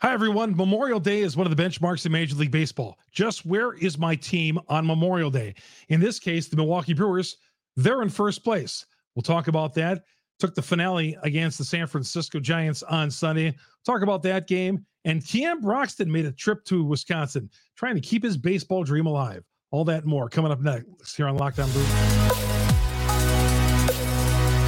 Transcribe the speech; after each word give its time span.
Hi, 0.00 0.12
everyone. 0.12 0.54
Memorial 0.54 1.00
Day 1.00 1.22
is 1.22 1.36
one 1.36 1.44
of 1.44 1.56
the 1.56 1.60
benchmarks 1.60 2.06
in 2.06 2.12
Major 2.12 2.36
League 2.36 2.52
Baseball. 2.52 2.96
Just 3.10 3.44
where 3.44 3.72
is 3.72 3.98
my 3.98 4.14
team 4.14 4.56
on 4.68 4.86
Memorial 4.86 5.28
Day? 5.28 5.56
In 5.88 5.98
this 5.98 6.20
case, 6.20 6.46
the 6.46 6.54
Milwaukee 6.54 6.94
Brewers, 6.94 7.38
they're 7.74 8.00
in 8.02 8.08
first 8.08 8.44
place. 8.44 8.86
We'll 9.16 9.24
talk 9.24 9.48
about 9.48 9.74
that. 9.74 10.04
Took 10.38 10.54
the 10.54 10.62
finale 10.62 11.18
against 11.24 11.58
the 11.58 11.64
San 11.64 11.88
Francisco 11.88 12.38
Giants 12.38 12.84
on 12.84 13.10
Sunday. 13.10 13.56
Talk 13.84 14.02
about 14.02 14.22
that 14.22 14.46
game. 14.46 14.86
And 15.04 15.24
Keon 15.26 15.62
Broxton 15.62 16.12
made 16.12 16.26
a 16.26 16.32
trip 16.32 16.64
to 16.66 16.84
Wisconsin, 16.84 17.50
trying 17.76 17.96
to 17.96 18.00
keep 18.00 18.22
his 18.22 18.36
baseball 18.36 18.84
dream 18.84 19.06
alive. 19.06 19.42
All 19.72 19.84
that 19.86 20.04
more 20.04 20.28
coming 20.28 20.52
up 20.52 20.60
next 20.60 21.16
here 21.16 21.26
on 21.26 21.36
Locked 21.36 21.58
On 21.58 21.68
Brewers. 21.72 21.88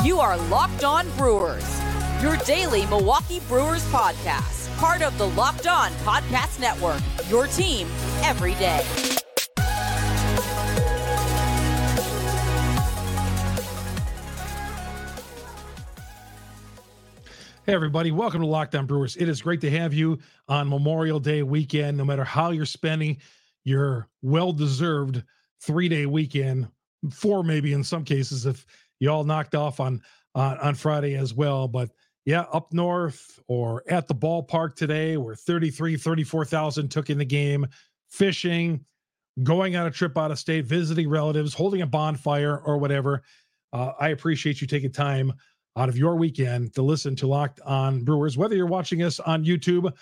You 0.04 0.18
are 0.18 0.36
Locked 0.48 0.82
On 0.82 1.08
Brewers, 1.16 1.80
your 2.20 2.36
daily 2.38 2.84
Milwaukee 2.86 3.38
Brewers 3.48 3.84
podcast 3.92 4.59
part 4.80 5.02
of 5.02 5.18
the 5.18 5.26
Locked 5.28 5.66
On 5.66 5.90
Podcast 6.06 6.58
Network. 6.58 7.02
Your 7.28 7.46
team 7.48 7.86
every 8.22 8.54
day. 8.54 8.80
Hey, 17.66 17.74
everybody. 17.74 18.10
Welcome 18.10 18.40
to 18.40 18.46
Locked 18.46 18.74
On 18.74 18.86
Brewers. 18.86 19.18
It 19.18 19.28
is 19.28 19.42
great 19.42 19.60
to 19.60 19.70
have 19.70 19.92
you 19.92 20.18
on 20.48 20.66
Memorial 20.66 21.20
Day 21.20 21.42
weekend, 21.42 21.98
no 21.98 22.06
matter 22.06 22.24
how 22.24 22.50
you're 22.50 22.64
spending 22.64 23.18
your 23.64 24.08
well 24.22 24.50
deserved 24.50 25.22
three 25.60 25.90
day 25.90 26.06
weekend, 26.06 26.68
four 27.10 27.44
maybe 27.44 27.74
in 27.74 27.84
some 27.84 28.02
cases, 28.02 28.46
if 28.46 28.64
you 28.98 29.10
all 29.10 29.24
knocked 29.24 29.54
off 29.54 29.78
on, 29.78 30.00
on, 30.34 30.56
on 30.56 30.74
Friday 30.74 31.16
as 31.16 31.34
well. 31.34 31.68
But 31.68 31.90
yeah, 32.30 32.44
up 32.52 32.72
north 32.72 33.40
or 33.48 33.82
at 33.88 34.06
the 34.06 34.14
ballpark 34.14 34.76
today 34.76 35.16
where 35.16 35.34
33, 35.34 35.96
34,000 35.96 36.88
took 36.88 37.10
in 37.10 37.18
the 37.18 37.24
game, 37.24 37.66
fishing, 38.08 38.84
going 39.42 39.74
on 39.74 39.88
a 39.88 39.90
trip 39.90 40.16
out 40.16 40.30
of 40.30 40.38
state, 40.38 40.64
visiting 40.64 41.08
relatives, 41.08 41.52
holding 41.52 41.82
a 41.82 41.86
bonfire 41.86 42.58
or 42.58 42.78
whatever. 42.78 43.22
Uh, 43.72 43.94
I 43.98 44.10
appreciate 44.10 44.60
you 44.60 44.68
taking 44.68 44.92
time 44.92 45.32
out 45.76 45.88
of 45.88 45.98
your 45.98 46.14
weekend 46.14 46.72
to 46.74 46.82
listen 46.82 47.16
to 47.16 47.26
Locked 47.26 47.60
On 47.62 48.04
Brewers. 48.04 48.38
Whether 48.38 48.54
you're 48.54 48.66
watching 48.66 49.02
us 49.02 49.18
on 49.18 49.44
YouTube, 49.44 49.92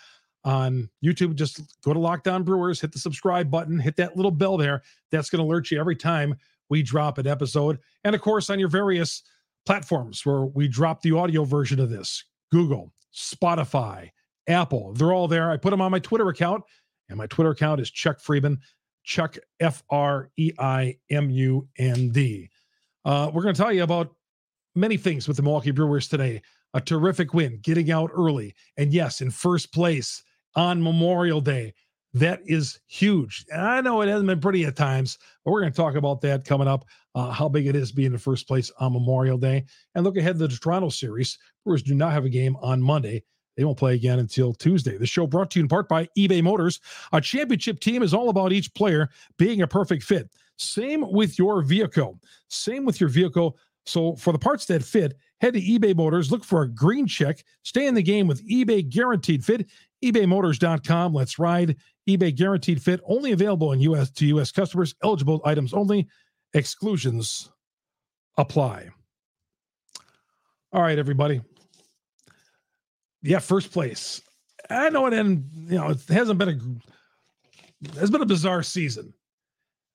on 0.45 0.91
YouTube, 1.03 1.35
just 1.35 1.81
go 1.81 1.95
to 1.95 1.99
Locked 1.99 2.29
On 2.29 2.43
Brewers, 2.43 2.79
hit 2.79 2.93
the 2.93 2.99
subscribe 2.99 3.51
button, 3.51 3.79
hit 3.79 3.97
that 3.97 4.17
little 4.17 4.31
bell 4.31 4.59
there. 4.59 4.83
That's 5.11 5.31
going 5.31 5.43
to 5.43 5.51
alert 5.51 5.71
you 5.71 5.81
every 5.81 5.97
time 5.97 6.35
we 6.69 6.83
drop 6.83 7.17
an 7.17 7.27
episode. 7.27 7.79
And 8.05 8.15
of 8.15 8.21
course, 8.21 8.51
on 8.51 8.59
your 8.59 8.69
various 8.69 9.23
platforms 9.69 10.25
where 10.25 10.47
we 10.47 10.67
drop 10.67 11.03
the 11.03 11.13
audio 11.13 11.45
version 11.45 11.79
of 11.79 11.91
this 11.91 12.25
Google, 12.51 12.91
Spotify, 13.15 14.09
Apple. 14.49 14.95
They're 14.95 15.13
all 15.13 15.29
there. 15.29 15.51
I 15.51 15.59
put 15.59 15.73
them 15.73 15.83
on 15.83 15.91
my 15.91 15.99
Twitter 15.99 16.27
account, 16.31 16.65
and 17.11 17.19
my 17.19 17.27
Twitter 17.27 17.51
account 17.51 17.79
is 17.79 17.91
Chuck 17.91 18.19
Freimund, 18.19 18.61
Chuck 19.05 19.37
F 19.61 19.83
R 19.91 20.31
E 20.39 20.53
I 20.59 20.97
M 21.11 21.29
U 21.29 21.69
N 21.77 22.09
D. 22.09 22.49
Uh, 23.05 23.31
we're 23.31 23.43
going 23.43 23.55
to 23.55 23.61
tell 23.61 23.71
you 23.71 23.83
about 23.83 24.15
many 24.75 24.97
things 24.97 25.29
with 25.29 25.37
the 25.37 25.43
Milwaukee 25.43 25.71
Brewers 25.71 26.09
today. 26.09 26.41
A 26.73 26.81
terrific 26.81 27.35
win, 27.35 27.59
getting 27.61 27.91
out 27.91 28.11
early, 28.15 28.55
and 28.79 28.91
yes, 28.91 29.21
in 29.21 29.31
first 29.31 29.75
place 29.75 30.23
on 30.57 30.83
Memorial 30.83 31.43
Day. 31.43 31.75
That 32.15 32.41
is 32.47 32.81
huge. 32.87 33.45
And 33.51 33.61
I 33.61 33.81
know 33.81 34.01
it 34.01 34.09
hasn't 34.09 34.27
been 34.27 34.41
pretty 34.41 34.65
at 34.65 34.77
times, 34.77 35.19
but 35.45 35.51
we're 35.51 35.61
going 35.61 35.73
to 35.73 35.77
talk 35.77 35.95
about 35.95 36.21
that 36.23 36.45
coming 36.45 36.69
up, 36.69 36.85
uh, 37.15 37.31
how 37.31 37.49
big 37.49 37.67
it 37.67 37.77
is 37.77 37.93
being 37.93 38.13
in 38.13 38.19
first 38.19 38.49
place 38.49 38.71
on 38.81 38.95
Memorial 38.95 39.39
Day. 39.39 39.65
And 39.95 40.05
look 40.05 40.17
ahead 40.17 40.39
to 40.39 40.49
the 40.49 40.57
Toronto 40.57 40.89
series. 40.89 41.39
Brewers 41.65 41.83
do 41.83 41.95
not 41.95 42.13
have 42.13 42.25
a 42.25 42.31
game 42.31 42.57
on 42.63 42.81
Monday. 42.81 43.23
They 43.57 43.65
won't 43.65 43.77
play 43.77 43.95
again 43.95 44.21
until 44.21 44.55
Tuesday. 44.55 44.97
The 44.97 45.07
show 45.07 45.27
brought 45.27 45.51
to 45.51 45.59
you 45.59 45.65
in 45.65 45.69
part 45.69 45.89
by 45.89 46.09
eBay 46.17 46.43
Motors. 46.43 46.81
A 47.13 47.21
championship 47.21 47.81
team 47.81 48.03
is 48.03 48.15
all 48.15 48.29
about 48.29 48.53
each 48.53 48.73
player 48.73 49.11
being 49.37 49.63
a 49.63 49.67
perfect 49.67 50.05
fit. 50.05 50.31
Same 50.57 51.05
with 51.11 51.39
your 51.39 51.63
vehicle. 51.63 52.19
Same 52.49 52.85
with 52.85 53.01
your 53.01 53.11
vehicle. 53.11 53.59
So 53.85 54.15
for 54.17 54.33
the 54.33 54.39
parts 54.39 54.67
that 54.67 54.85
fit, 54.85 55.17
head 55.41 55.55
to 55.55 55.61
eBay 55.61 55.97
Motors, 55.97 56.31
look 56.31 56.45
for 56.45 56.63
a 56.63 56.69
green 56.69 57.07
check, 57.07 57.43
stay 57.63 57.87
in 57.87 57.95
the 57.95 58.03
game 58.03 58.27
with 58.27 58.47
eBay 58.47 58.89
Guaranteed 58.89 59.45
Fit, 59.45 59.67
ebaymotors.com. 60.05 61.15
Let's 61.15 61.39
ride 61.39 61.77
eBay 62.09 62.35
guaranteed 62.35 62.83
fit 62.83 63.01
only 63.07 63.33
available 63.33 63.73
in 63.73 63.81
US 63.81 64.11
to 64.13 64.27
US 64.39 64.51
customers, 64.53 64.95
eligible 65.03 65.41
items 65.45 65.73
only, 65.75 66.09
exclusions 66.55 67.51
apply. 68.37 68.89
All 70.73 70.83
right, 70.83 70.99
everybody. 70.99 71.41
Yeah, 73.23 73.41
first 73.41 73.73
place. 73.73 74.23
I 74.71 74.91
know 74.91 75.07
it 75.07 75.15
and 75.15 75.45
you 75.55 75.79
know 75.79 75.89
it 75.91 76.01
hasn't 76.09 76.39
been 76.39 76.49
a 76.49 77.99
it's 78.01 78.11
been 78.11 78.23
a 78.23 78.27
bizarre 78.27 78.63
season. 78.63 79.15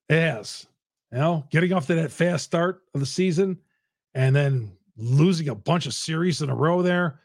It 0.10 0.20
has. 0.20 0.66
You 1.12 1.20
know, 1.20 1.46
getting 1.52 1.74
off 1.74 1.88
to 1.88 1.96
that 1.96 2.12
fast 2.12 2.44
start 2.44 2.82
of 2.96 3.00
the 3.00 3.06
season 3.06 3.60
and 4.16 4.36
then 4.36 4.72
losing 4.98 5.50
a 5.50 5.56
bunch 5.56 5.86
of 5.86 5.94
series 5.94 6.42
in 6.42 6.50
a 6.50 6.56
row 6.56 6.82
there. 6.82 7.20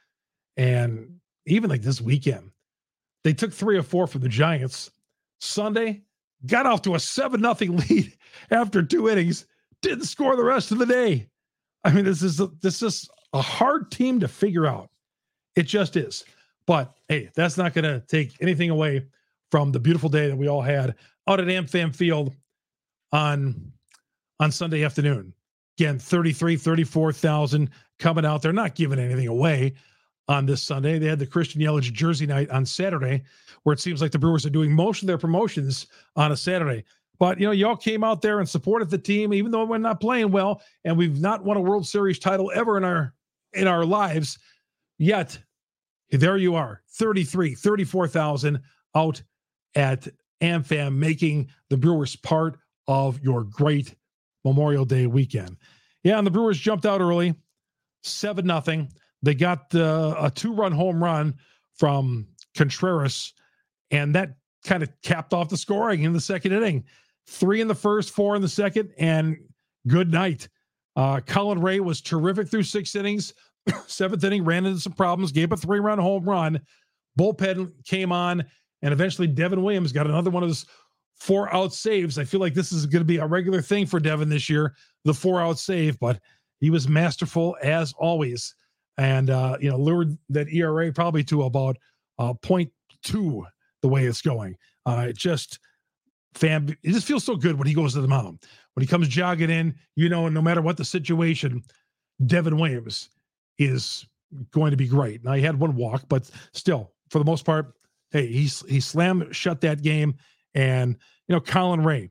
And 0.58 1.20
even 1.46 1.70
like 1.70 1.82
this 1.82 2.00
weekend, 2.00 2.50
they 3.24 3.32
took 3.32 3.52
three 3.52 3.76
or 3.76 3.82
four 3.82 4.06
from 4.06 4.20
the 4.22 4.28
Giants. 4.28 4.90
Sunday, 5.40 6.02
got 6.46 6.66
off 6.66 6.82
to 6.82 6.94
a 6.94 7.00
7 7.00 7.40
nothing 7.40 7.76
lead 7.88 8.12
after 8.50 8.82
two 8.82 9.08
innings, 9.08 9.46
didn't 9.82 10.04
score 10.04 10.36
the 10.36 10.44
rest 10.44 10.72
of 10.72 10.78
the 10.78 10.86
day. 10.86 11.28
I 11.84 11.92
mean, 11.92 12.04
this 12.04 12.22
is 12.22 12.40
a, 12.40 12.48
this 12.60 12.82
is 12.82 13.08
a 13.32 13.40
hard 13.40 13.90
team 13.90 14.20
to 14.20 14.28
figure 14.28 14.66
out. 14.66 14.90
It 15.56 15.64
just 15.64 15.96
is. 15.96 16.24
But 16.66 16.94
hey, 17.08 17.30
that's 17.34 17.56
not 17.56 17.72
going 17.72 17.84
to 17.84 18.00
take 18.06 18.34
anything 18.40 18.70
away 18.70 19.06
from 19.50 19.72
the 19.72 19.80
beautiful 19.80 20.08
day 20.08 20.28
that 20.28 20.36
we 20.36 20.48
all 20.48 20.60
had 20.60 20.94
out 21.26 21.40
at 21.40 21.46
AmFam 21.46 21.94
Field 21.94 22.34
on 23.12 23.72
on 24.40 24.52
Sunday 24.52 24.84
afternoon. 24.84 25.32
Again, 25.78 25.98
33, 25.98 26.56
34,000 26.56 27.70
coming 27.98 28.24
out. 28.24 28.42
They're 28.42 28.52
not 28.52 28.74
giving 28.74 28.98
anything 28.98 29.28
away 29.28 29.74
on 30.28 30.46
this 30.46 30.62
Sunday. 30.62 30.98
They 30.98 31.06
had 31.06 31.18
the 31.18 31.26
Christian 31.26 31.60
Yelich 31.60 31.92
jersey 31.92 32.26
night 32.26 32.50
on 32.50 32.66
Saturday, 32.66 33.22
where 33.62 33.72
it 33.72 33.80
seems 33.80 34.02
like 34.02 34.12
the 34.12 34.18
Brewers 34.18 34.46
are 34.46 34.50
doing 34.50 34.72
most 34.72 35.02
of 35.02 35.06
their 35.06 35.18
promotions 35.18 35.86
on 36.16 36.32
a 36.32 36.36
Saturday. 36.36 36.84
But 37.18 37.40
you 37.40 37.46
know, 37.46 37.52
y'all 37.52 37.76
came 37.76 38.04
out 38.04 38.22
there 38.22 38.38
and 38.38 38.48
supported 38.48 38.90
the 38.90 38.98
team, 38.98 39.32
even 39.32 39.50
though 39.50 39.64
we're 39.64 39.78
not 39.78 40.00
playing 40.00 40.30
well, 40.30 40.62
and 40.84 40.96
we've 40.96 41.20
not 41.20 41.44
won 41.44 41.56
a 41.56 41.60
World 41.60 41.86
Series 41.86 42.18
title 42.18 42.52
ever 42.54 42.76
in 42.76 42.84
our 42.84 43.14
in 43.54 43.66
our 43.66 43.84
lives. 43.84 44.38
Yet, 44.98 45.38
there 46.10 46.36
you 46.36 46.54
are, 46.54 46.82
33, 46.90 47.54
34,000 47.54 48.60
out 48.94 49.22
at 49.74 50.08
AmFam, 50.40 50.94
making 50.94 51.48
the 51.70 51.76
Brewers 51.76 52.16
part 52.16 52.58
of 52.86 53.20
your 53.22 53.44
great 53.44 53.94
Memorial 54.44 54.84
Day 54.84 55.06
weekend. 55.06 55.56
Yeah, 56.04 56.18
and 56.18 56.26
the 56.26 56.30
Brewers 56.30 56.58
jumped 56.58 56.86
out 56.86 57.00
early, 57.00 57.34
seven 58.02 58.46
nothing. 58.46 58.88
They 59.22 59.34
got 59.34 59.74
a 59.74 60.30
two 60.34 60.52
run 60.52 60.72
home 60.72 61.02
run 61.02 61.34
from 61.76 62.26
Contreras, 62.56 63.34
and 63.90 64.14
that 64.14 64.36
kind 64.64 64.82
of 64.82 64.90
capped 65.02 65.32
off 65.32 65.48
the 65.48 65.56
scoring 65.56 66.02
in 66.02 66.12
the 66.12 66.20
second 66.20 66.52
inning. 66.52 66.84
Three 67.26 67.60
in 67.60 67.68
the 67.68 67.74
first, 67.74 68.10
four 68.10 68.36
in 68.36 68.42
the 68.42 68.48
second, 68.48 68.92
and 68.98 69.36
good 69.86 70.12
night. 70.12 70.48
Uh, 70.96 71.20
Colin 71.20 71.60
Rea 71.60 71.80
was 71.80 72.00
terrific 72.00 72.48
through 72.48 72.64
six 72.64 72.94
innings. 72.94 73.34
Seventh 73.86 74.24
inning 74.24 74.44
ran 74.44 74.66
into 74.66 74.80
some 74.80 74.92
problems, 74.92 75.32
gave 75.32 75.52
a 75.52 75.56
three 75.56 75.80
run 75.80 75.98
home 75.98 76.24
run. 76.24 76.60
Bullpen 77.18 77.72
came 77.84 78.12
on, 78.12 78.44
and 78.82 78.92
eventually 78.92 79.26
Devin 79.26 79.62
Williams 79.62 79.92
got 79.92 80.06
another 80.06 80.30
one 80.30 80.42
of 80.42 80.48
those 80.48 80.66
four 81.18 81.52
out 81.54 81.74
saves. 81.74 82.18
I 82.18 82.24
feel 82.24 82.40
like 82.40 82.54
this 82.54 82.72
is 82.72 82.86
going 82.86 83.00
to 83.00 83.04
be 83.04 83.18
a 83.18 83.26
regular 83.26 83.60
thing 83.60 83.86
for 83.86 84.00
Devin 84.00 84.28
this 84.28 84.48
year, 84.48 84.74
the 85.04 85.14
four 85.14 85.40
out 85.40 85.58
save, 85.58 85.98
but 85.98 86.20
he 86.60 86.70
was 86.70 86.88
masterful 86.88 87.56
as 87.62 87.92
always 87.98 88.54
and 88.98 89.30
uh, 89.30 89.56
you 89.60 89.70
know 89.70 89.78
lured 89.78 90.18
that 90.28 90.52
ERA 90.52 90.92
probably 90.92 91.24
to 91.24 91.44
about 91.44 91.78
uh, 92.18 92.34
0.2 92.34 93.44
the 93.80 93.88
way 93.88 94.04
it's 94.04 94.20
going. 94.20 94.56
Uh, 94.84 95.06
it 95.08 95.16
just 95.16 95.60
fam, 96.34 96.68
it 96.68 96.92
just 96.92 97.06
feels 97.06 97.24
so 97.24 97.36
good 97.36 97.56
when 97.56 97.66
he 97.66 97.74
goes 97.74 97.94
to 97.94 98.00
the 98.00 98.08
mound. 98.08 98.40
When 98.74 98.82
he 98.82 98.86
comes 98.86 99.08
jogging 99.08 99.50
in, 99.50 99.74
you 99.96 100.08
know, 100.08 100.28
no 100.28 100.42
matter 100.42 100.60
what 100.60 100.76
the 100.76 100.84
situation, 100.84 101.62
Devin 102.26 102.58
Williams 102.58 103.10
is 103.58 104.06
going 104.50 104.72
to 104.72 104.76
be 104.76 104.86
great. 104.86 105.24
Now 105.24 105.32
he 105.32 105.42
had 105.42 105.58
one 105.58 105.74
walk, 105.74 106.04
but 106.08 106.30
still, 106.52 106.92
for 107.10 107.18
the 107.18 107.24
most 107.24 107.44
part, 107.44 107.72
hey, 108.10 108.26
he's 108.26 108.62
he 108.68 108.80
slammed 108.80 109.34
shut 109.34 109.60
that 109.62 109.82
game. 109.82 110.14
And 110.54 110.96
you 111.28 111.34
know, 111.34 111.40
Colin 111.40 111.84
Rea. 111.84 112.10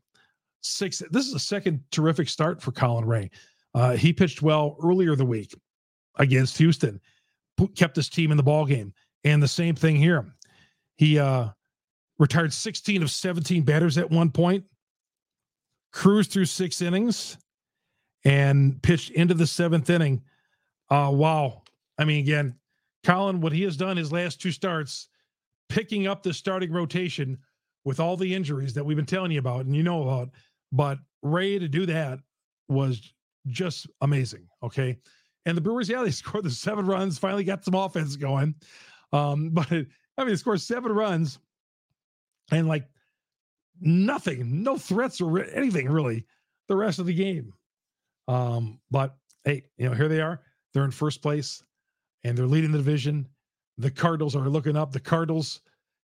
six. 0.61 1.01
This 1.11 1.27
is 1.27 1.33
a 1.33 1.39
second 1.39 1.83
terrific 1.91 2.29
start 2.29 2.61
for 2.61 2.71
Colin 2.71 3.05
Rea. 3.05 3.29
Uh, 3.73 3.95
he 3.95 4.13
pitched 4.13 4.41
well 4.41 4.77
earlier 4.83 5.15
the 5.15 5.25
week 5.25 5.53
against 6.17 6.57
Houston, 6.57 6.99
kept 7.75 7.95
his 7.95 8.09
team 8.09 8.31
in 8.31 8.37
the 8.37 8.43
ball 8.43 8.65
game. 8.65 8.93
And 9.23 9.41
the 9.41 9.47
same 9.47 9.75
thing 9.75 9.95
here. 9.95 10.25
He 10.97 11.19
uh, 11.19 11.49
retired 12.19 12.53
16 12.53 13.03
of 13.03 13.11
17 13.11 13.63
batters 13.63 13.97
at 13.97 14.09
one 14.09 14.31
point, 14.31 14.65
cruised 15.91 16.31
through 16.31 16.45
six 16.45 16.81
innings, 16.81 17.37
and 18.23 18.81
pitched 18.81 19.11
into 19.11 19.33
the 19.33 19.47
seventh 19.47 19.89
inning. 19.89 20.21
Uh, 20.89 21.11
wow. 21.13 21.63
I 21.97 22.05
mean, 22.05 22.19
again, 22.19 22.55
Colin, 23.03 23.41
what 23.41 23.53
he 23.53 23.63
has 23.63 23.77
done 23.77 23.97
his 23.97 24.11
last 24.11 24.41
two 24.41 24.51
starts, 24.51 25.09
picking 25.69 26.07
up 26.07 26.23
the 26.23 26.33
starting 26.33 26.71
rotation 26.71 27.37
with 27.85 27.99
all 27.99 28.17
the 28.17 28.33
injuries 28.33 28.73
that 28.73 28.83
we've 28.83 28.97
been 28.97 29.05
telling 29.05 29.31
you 29.31 29.39
about 29.39 29.65
and 29.65 29.75
you 29.75 29.83
know 29.83 30.03
about. 30.03 30.29
But 30.71 30.99
Rea 31.21 31.59
to 31.59 31.67
do 31.67 31.85
that 31.85 32.19
was 32.67 33.13
just 33.47 33.87
amazing. 34.01 34.47
Okay. 34.61 34.97
And 35.47 35.55
the 35.55 35.61
Brewers, 35.61 35.87
yeah, 35.87 36.03
they 36.03 36.11
scored 36.11 36.43
the 36.43 36.51
seven 36.51 36.85
runs, 36.85 37.17
finally 37.17 37.43
got 37.43 37.65
some 37.65 37.73
offense 37.73 38.15
going. 38.15 38.53
Um, 39.13 39.49
but 39.53 39.71
I 39.71 39.85
mean, 40.19 40.27
they 40.27 40.35
scored 40.35 40.61
seven 40.61 40.91
runs 40.91 41.39
and 42.51 42.67
like 42.67 42.87
nothing, 43.81 44.61
no 44.61 44.77
threats 44.77 45.21
or 45.21 45.39
anything 45.39 45.89
really 45.89 46.25
the 46.67 46.75
rest 46.75 46.99
of 46.99 47.05
the 47.05 47.13
game. 47.13 47.53
Um, 48.27 48.79
but 48.91 49.15
hey, 49.45 49.63
you 49.77 49.87
know, 49.87 49.95
here 49.95 50.09
they 50.09 50.21
are. 50.21 50.41
They're 50.73 50.83
in 50.83 50.91
first 50.91 51.21
place 51.21 51.63
and 52.23 52.37
they're 52.37 52.45
leading 52.45 52.71
the 52.71 52.77
division. 52.79 53.27
The 53.77 53.91
Cardinals 53.91 54.35
are 54.35 54.49
looking 54.49 54.75
up. 54.75 54.91
The 54.91 54.99
Cardinals 54.99 55.61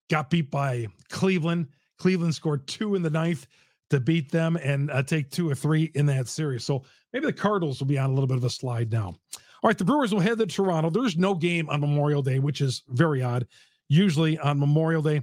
got 0.09 0.29
beat 0.29 0.49
by 0.49 0.87
Cleveland. 1.09 1.67
Cleveland 1.97 2.33
scored 2.33 2.65
two 2.67 2.95
in 2.95 3.01
the 3.01 3.09
ninth 3.09 3.47
to 3.89 3.99
beat 3.99 4.31
them 4.31 4.55
and 4.57 4.89
uh, 4.91 5.03
take 5.03 5.29
two 5.29 5.49
or 5.49 5.55
three 5.55 5.91
in 5.95 6.05
that 6.07 6.27
series. 6.27 6.63
So 6.63 6.83
maybe 7.11 7.25
the 7.25 7.33
Cardinals 7.33 7.79
will 7.79 7.87
be 7.87 7.97
on 7.97 8.09
a 8.09 8.13
little 8.13 8.27
bit 8.27 8.37
of 8.37 8.43
a 8.43 8.49
slide 8.49 8.91
now. 8.91 9.07
All 9.07 9.69
right, 9.69 9.77
the 9.77 9.85
Brewers 9.85 10.13
will 10.13 10.19
head 10.19 10.39
to 10.39 10.45
Toronto. 10.45 10.89
There's 10.89 11.17
no 11.17 11.35
game 11.35 11.69
on 11.69 11.79
Memorial 11.79 12.21
Day, 12.21 12.39
which 12.39 12.59
is 12.59 12.83
very 12.89 13.21
odd. 13.21 13.47
Usually 13.87 14.37
on 14.39 14.59
Memorial 14.59 15.01
Day, 15.01 15.21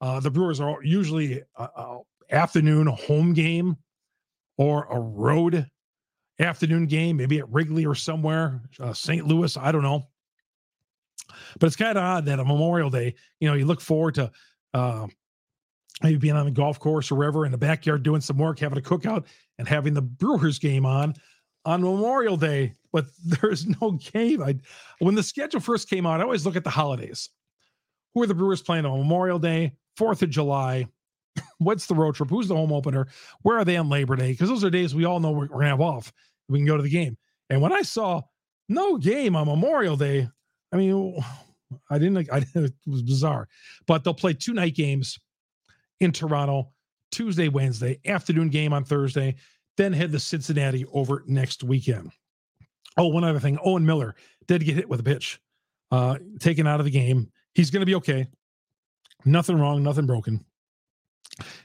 uh, 0.00 0.20
the 0.20 0.30
Brewers 0.30 0.60
are 0.60 0.82
usually 0.82 1.42
afternoon 2.30 2.86
home 2.86 3.32
game 3.34 3.76
or 4.56 4.84
a 4.90 4.98
road 4.98 5.66
afternoon 6.38 6.86
game, 6.86 7.16
maybe 7.16 7.38
at 7.38 7.48
Wrigley 7.50 7.84
or 7.84 7.94
somewhere, 7.94 8.62
uh, 8.80 8.92
St. 8.92 9.26
Louis. 9.26 9.56
I 9.56 9.72
don't 9.72 9.82
know. 9.82 10.08
But 11.58 11.66
it's 11.66 11.76
kind 11.76 11.96
of 11.96 12.04
odd 12.04 12.24
that 12.26 12.40
a 12.40 12.44
Memorial 12.44 12.90
Day, 12.90 13.14
you 13.40 13.48
know, 13.48 13.54
you 13.54 13.64
look 13.64 13.80
forward 13.80 14.14
to 14.16 14.30
uh, 14.74 15.06
maybe 16.02 16.16
being 16.16 16.36
on 16.36 16.44
the 16.44 16.50
golf 16.50 16.78
course 16.78 17.10
or 17.10 17.16
wherever 17.16 17.44
in 17.46 17.52
the 17.52 17.58
backyard 17.58 18.02
doing 18.02 18.20
some 18.20 18.38
work, 18.38 18.58
having 18.58 18.78
a 18.78 18.82
cookout, 18.82 19.24
and 19.58 19.68
having 19.68 19.94
the 19.94 20.02
Brewers 20.02 20.58
game 20.58 20.86
on 20.86 21.14
on 21.64 21.82
Memorial 21.82 22.36
Day. 22.36 22.74
But 22.92 23.06
there's 23.24 23.66
no 23.80 23.92
game. 23.92 24.42
I 24.42 24.56
when 24.98 25.14
the 25.14 25.22
schedule 25.22 25.60
first 25.60 25.88
came 25.88 26.06
out, 26.06 26.20
I 26.20 26.24
always 26.24 26.46
look 26.46 26.56
at 26.56 26.64
the 26.64 26.70
holidays. 26.70 27.30
Who 28.14 28.22
are 28.22 28.26
the 28.26 28.34
Brewers 28.34 28.62
playing 28.62 28.84
on 28.84 28.98
Memorial 28.98 29.38
Day, 29.38 29.72
Fourth 29.96 30.22
of 30.22 30.30
July? 30.30 30.86
What's 31.58 31.86
the 31.86 31.94
road 31.94 32.14
trip? 32.14 32.28
Who's 32.28 32.48
the 32.48 32.56
home 32.56 32.72
opener? 32.72 33.08
Where 33.42 33.58
are 33.58 33.64
they 33.64 33.76
on 33.76 33.88
Labor 33.88 34.16
Day? 34.16 34.32
Because 34.32 34.48
those 34.48 34.64
are 34.64 34.70
days 34.70 34.94
we 34.94 35.04
all 35.04 35.20
know 35.20 35.30
we're, 35.30 35.48
we're 35.48 35.60
gonna 35.60 35.68
have 35.68 35.80
off. 35.80 36.12
We 36.48 36.58
can 36.58 36.66
go 36.66 36.76
to 36.76 36.82
the 36.82 36.90
game. 36.90 37.16
And 37.48 37.60
when 37.62 37.72
I 37.72 37.82
saw 37.82 38.22
no 38.68 38.96
game 38.96 39.36
on 39.36 39.46
Memorial 39.46 39.96
Day, 39.96 40.28
I 40.72 40.76
mean, 40.76 41.22
I 41.90 41.98
didn't. 41.98 42.30
I 42.30 42.38
it 42.54 42.72
was 42.86 43.02
bizarre, 43.02 43.48
but 43.86 44.04
they'll 44.04 44.12
play 44.12 44.34
two 44.34 44.52
night 44.52 44.74
games 44.74 45.18
in 46.02 46.12
Toronto, 46.12 46.70
Tuesday, 47.10 47.48
Wednesday, 47.48 48.00
afternoon 48.06 48.48
game 48.48 48.72
on 48.72 48.84
Thursday, 48.84 49.36
then 49.76 49.92
head 49.92 50.12
to 50.12 50.18
Cincinnati 50.18 50.84
over 50.92 51.22
next 51.26 51.62
weekend. 51.62 52.12
Oh, 52.96 53.08
one 53.08 53.24
other 53.24 53.40
thing. 53.40 53.58
Owen 53.64 53.86
Miller 53.86 54.14
did 54.46 54.64
get 54.64 54.74
hit 54.74 54.88
with 54.88 55.00
a 55.00 55.04
pitch, 55.04 55.40
uh, 55.90 56.18
taken 56.40 56.66
out 56.66 56.80
of 56.80 56.84
the 56.84 56.90
game. 56.90 57.30
He's 57.54 57.70
going 57.70 57.80
to 57.80 57.86
be 57.86 57.94
okay. 57.96 58.26
Nothing 59.24 59.58
wrong, 59.58 59.82
nothing 59.82 60.06
broken. 60.06 60.44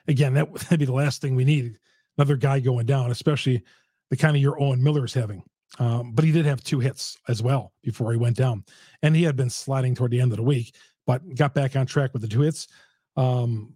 Again, 0.08 0.34
that 0.36 0.50
would 0.70 0.80
be 0.80 0.86
the 0.86 0.94
last 0.94 1.22
thing 1.22 1.36
we 1.36 1.46
need. 1.46 1.78
Another 2.18 2.36
guy 2.36 2.60
going 2.60 2.86
down, 2.86 3.12
especially 3.12 3.64
the 4.10 4.18
kind 4.18 4.36
of 4.36 4.42
year 4.42 4.58
Owen 4.58 4.84
Miller 4.84 5.06
is 5.06 5.14
having. 5.14 5.44
Um, 5.80 6.14
but 6.14 6.24
he 6.24 6.32
did 6.32 6.46
have 6.46 6.64
two 6.64 6.80
hits 6.80 7.18
as 7.28 7.44
well 7.44 7.74
before 7.84 8.12
he 8.12 8.18
went 8.18 8.38
down. 8.38 8.64
And 9.04 9.16
he 9.16 9.24
had 9.24 9.36
been 9.36 9.50
sliding 9.50 9.96
toward 9.96 10.12
the 10.12 10.22
end 10.22 10.32
of 10.32 10.38
the 10.38 10.44
week, 10.44 10.74
but 11.06 11.36
got 11.36 11.54
back 11.54 11.76
on 11.76 11.86
track 11.86 12.14
with 12.14 12.22
the 12.22 12.28
two 12.28 12.42
hits. 12.42 12.68
Um, 13.18 13.76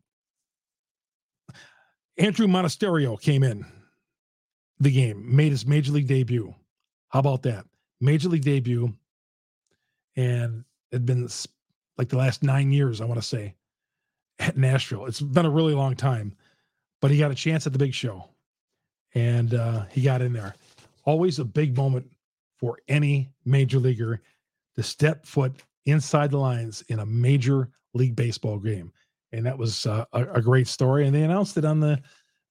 Andruw 2.22 2.48
Monasterio 2.48 3.20
came 3.20 3.42
in 3.42 3.66
the 4.80 4.92
game, 4.92 5.36
made 5.36 5.52
his 5.52 5.66
major 5.66 5.92
league 5.92 6.08
debut. 6.08 6.54
How 7.10 7.20
about 7.20 7.42
that? 7.44 7.66
Major 8.00 8.30
league 8.30 8.44
debut. 8.44 8.94
And 10.16 10.64
it 10.92 10.98
had 10.98 11.06
been 11.08 11.28
like 11.98 12.10
the 12.10 12.18
last 12.18 12.44
nine 12.44 12.72
years, 12.72 13.02
I 13.02 13.06
want 13.06 13.20
to 13.20 13.28
say, 13.28 13.56
at 14.38 14.56
Nashville. 14.56 15.08
It's 15.08 15.20
been 15.20 15.48
a 15.48 15.50
really 15.50 15.74
long 15.74 15.96
time, 15.96 16.36
but 17.02 17.10
he 17.10 17.18
got 17.18 17.32
a 17.32 17.36
chance 17.36 17.66
at 17.66 17.74
the 17.74 17.80
big 17.80 17.96
show 17.96 18.30
and 19.16 19.56
uh, 19.56 19.86
he 19.90 20.04
got 20.04 20.22
in 20.22 20.32
there. 20.32 20.54
Always 21.06 21.40
a 21.40 21.46
big 21.46 21.76
moment 21.76 22.06
for 22.60 22.78
any 22.88 23.32
major 23.46 23.80
leaguer 23.80 24.22
to 24.76 24.84
step 24.84 25.26
foot 25.26 25.64
inside 25.88 26.30
the 26.30 26.38
lines 26.38 26.84
in 26.88 27.00
a 27.00 27.06
major 27.06 27.70
league 27.96 28.16
baseball 28.16 28.60
game. 28.60 28.94
And 29.32 29.46
that 29.46 29.58
was 29.58 29.86
uh, 29.86 30.06
a, 30.14 30.24
a, 30.34 30.42
great 30.42 30.68
story. 30.68 31.06
And 31.06 31.16
they 31.16 31.24
announced 31.24 31.58
it 31.58 31.66
on 31.66 31.80
the, 31.80 32.02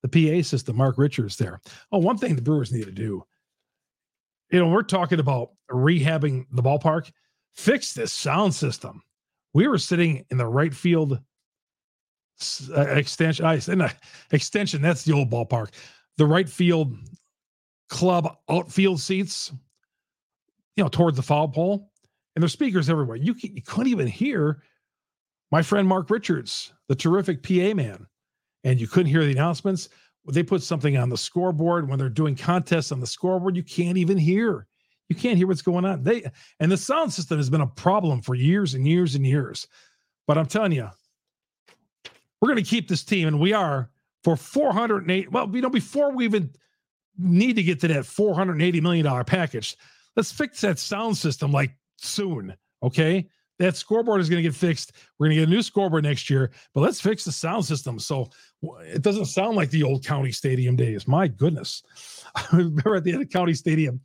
the 0.03 0.09
PA 0.09 0.43
system, 0.43 0.77
Mark 0.77 0.97
Richards 0.97 1.37
there. 1.37 1.61
Oh, 1.93 1.99
one 1.99 2.17
thing 2.17 2.37
the 2.37 2.43
Brewers 2.43 2.73
need 2.73 2.87
to 2.87 2.93
do, 2.93 3.23
you 4.51 4.59
know, 4.59 4.69
we're 4.69 4.83
talking 4.83 5.21
about 5.21 5.51
rehabbing 5.71 6.47
the 6.53 6.63
ballpark, 6.63 7.11
fix 7.55 7.93
this 7.93 8.13
sound 8.13 8.55
system. 8.55 9.03
We 9.53 9.69
were 9.69 9.79
sitting 9.79 10.25
in 10.31 10.39
the 10.39 10.47
right 10.47 10.75
field 10.75 11.21
uh, 12.75 12.81
extension. 12.83 13.45
I 13.45 13.55
a 13.57 13.93
extension. 14.31 14.81
That's 14.83 15.05
the 15.05 15.13
old 15.13 15.31
ballpark. 15.31 15.71
The 16.17 16.27
right 16.27 16.49
field 16.49 16.97
club 17.89 18.37
outfield 18.49 19.01
seats, 19.01 19.53
you 20.77 20.83
know, 20.83 20.89
towards 20.89 21.17
the 21.17 21.23
foul 21.23 21.49
pole, 21.49 21.91
and 22.35 22.43
there's 22.43 22.53
speakers 22.53 22.89
everywhere. 22.89 23.17
You, 23.17 23.35
you 23.39 23.63
couldn't 23.63 23.91
even 23.91 24.07
hear 24.07 24.63
my 25.51 25.63
friend 25.63 25.87
Mark 25.87 26.11
Richards, 26.11 26.73
the 26.89 26.95
terrific 26.95 27.43
PA 27.43 27.75
man, 27.75 28.07
and 28.65 28.81
you 28.81 28.87
couldn't 28.87 29.11
hear 29.11 29.25
the 29.25 29.33
announcements. 29.33 29.89
They 30.31 30.43
put 30.43 30.63
something 30.63 30.97
on 30.97 31.09
the 31.09 31.17
scoreboard 31.17 31.89
when 31.89 31.99
they're 31.99 32.09
doing 32.09 32.37
contests 32.37 32.93
on 32.93 33.01
the 33.01 33.07
scoreboard. 33.07 33.57
You 33.57 33.63
can't 33.63 33.97
even 33.97 34.19
hear. 34.19 34.67
You 35.09 35.17
can't 35.17 35.37
hear 35.37 35.49
what's 35.49 35.63
going 35.63 35.85
on. 35.85 36.05
They 36.05 36.31
and 36.61 36.71
the 36.71 36.77
sound 36.77 37.13
system 37.13 37.39
has 37.39 37.51
been 37.51 37.63
a 37.63 37.67
problem 37.67 38.23
for 38.23 38.35
years 38.35 38.75
and 38.75 38.87
years 38.87 39.15
and 39.15 39.27
years. 39.27 39.67
But 40.27 40.39
I'm 40.39 40.47
telling 40.47 40.73
you, 40.73 40.89
we're 42.41 42.49
going 42.49 42.63
to 42.63 42.71
keep 42.71 42.89
this 42.89 43.03
team, 43.03 43.27
and 43.27 43.41
we 43.41 43.53
are 43.53 43.91
for 44.23 44.37
408. 44.37 45.33
Well, 45.33 45.51
you 45.53 45.63
know, 45.63 45.71
before 45.71 46.13
we 46.13 46.25
even 46.25 46.51
need 47.19 47.57
to 47.57 47.63
get 47.63 47.81
to 47.81 47.89
that 47.89 48.07
480 48.07 48.81
million 48.81 49.05
dollar 49.05 49.25
package, 49.25 49.77
let's 50.17 50.31
fix 50.31 50.61
that 50.61 50.79
sound 50.79 51.17
system 51.17 51.51
like 51.51 51.75
soon. 51.97 52.55
Okay, 52.83 53.29
that 53.61 53.77
scoreboard 53.77 54.23
is 54.23 54.29
going 54.31 54.43
to 54.43 54.49
get 54.49 54.57
fixed. 54.57 54.93
We're 55.19 55.27
going 55.27 55.37
to 55.37 55.43
get 55.43 55.49
a 55.49 55.53
new 55.53 55.63
scoreboard 55.63 56.03
next 56.03 56.31
year, 56.31 56.51
but 56.75 56.81
let's 56.81 56.99
fix 56.99 57.25
the 57.25 57.33
sound 57.33 57.65
system 57.65 57.99
so 57.99 58.31
it 58.81 59.03
doesn't 59.03 59.27
sound 59.27 59.55
like 59.55 59.71
the 59.71 59.83
old 59.83 60.05
county 60.05 60.33
stadium 60.33 60.77
days. 60.77 61.07
My 61.07 61.29
goodness, 61.29 61.83
I 62.35 62.47
remember 62.53 62.97
at 62.97 63.05
the 63.05 63.13
end 63.13 63.23
of 63.23 63.29
county 63.29 63.55
stadium 63.55 64.01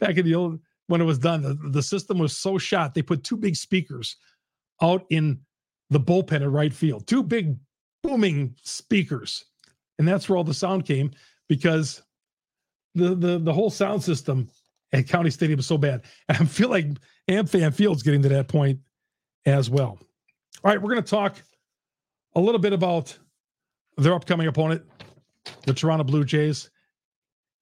back 0.00 0.16
in 0.16 0.26
the 0.26 0.34
old 0.34 0.60
when 0.88 1.00
it 1.00 1.04
was 1.04 1.18
done, 1.18 1.42
the, 1.42 1.54
the 1.70 1.82
system 1.82 2.18
was 2.18 2.36
so 2.36 2.58
shot 2.58 2.92
they 2.92 3.02
put 3.02 3.22
two 3.22 3.36
big 3.36 3.54
speakers 3.54 4.16
out 4.82 5.04
in 5.10 5.38
the 5.90 6.00
bullpen 6.00 6.42
at 6.42 6.50
right 6.50 6.72
field, 6.72 7.06
two 7.06 7.22
big 7.22 7.56
booming 8.02 8.54
speakers. 8.62 9.44
And 9.98 10.08
that's 10.08 10.28
where 10.28 10.36
all 10.36 10.44
the 10.44 10.54
sound 10.54 10.86
came 10.86 11.12
because 11.48 12.02
the 12.96 13.14
the 13.14 13.38
the 13.38 13.52
whole 13.52 13.70
sound 13.70 14.02
system 14.02 14.48
at 14.92 15.06
County 15.06 15.30
Stadium 15.30 15.60
is 15.60 15.66
so 15.66 15.78
bad. 15.78 16.02
And 16.28 16.38
I 16.40 16.44
feel 16.46 16.68
like 16.68 16.86
AmFam 17.30 17.72
Field's 17.72 18.02
getting 18.02 18.22
to 18.22 18.28
that 18.30 18.48
point 18.48 18.80
as 19.48 19.70
well. 19.70 19.98
All 20.62 20.70
right, 20.70 20.80
we're 20.80 20.90
going 20.90 21.02
to 21.02 21.10
talk 21.10 21.42
a 22.34 22.40
little 22.40 22.60
bit 22.60 22.72
about 22.72 23.16
their 23.96 24.14
upcoming 24.14 24.46
opponent, 24.46 24.82
the 25.64 25.72
Toronto 25.72 26.04
Blue 26.04 26.24
Jays. 26.24 26.70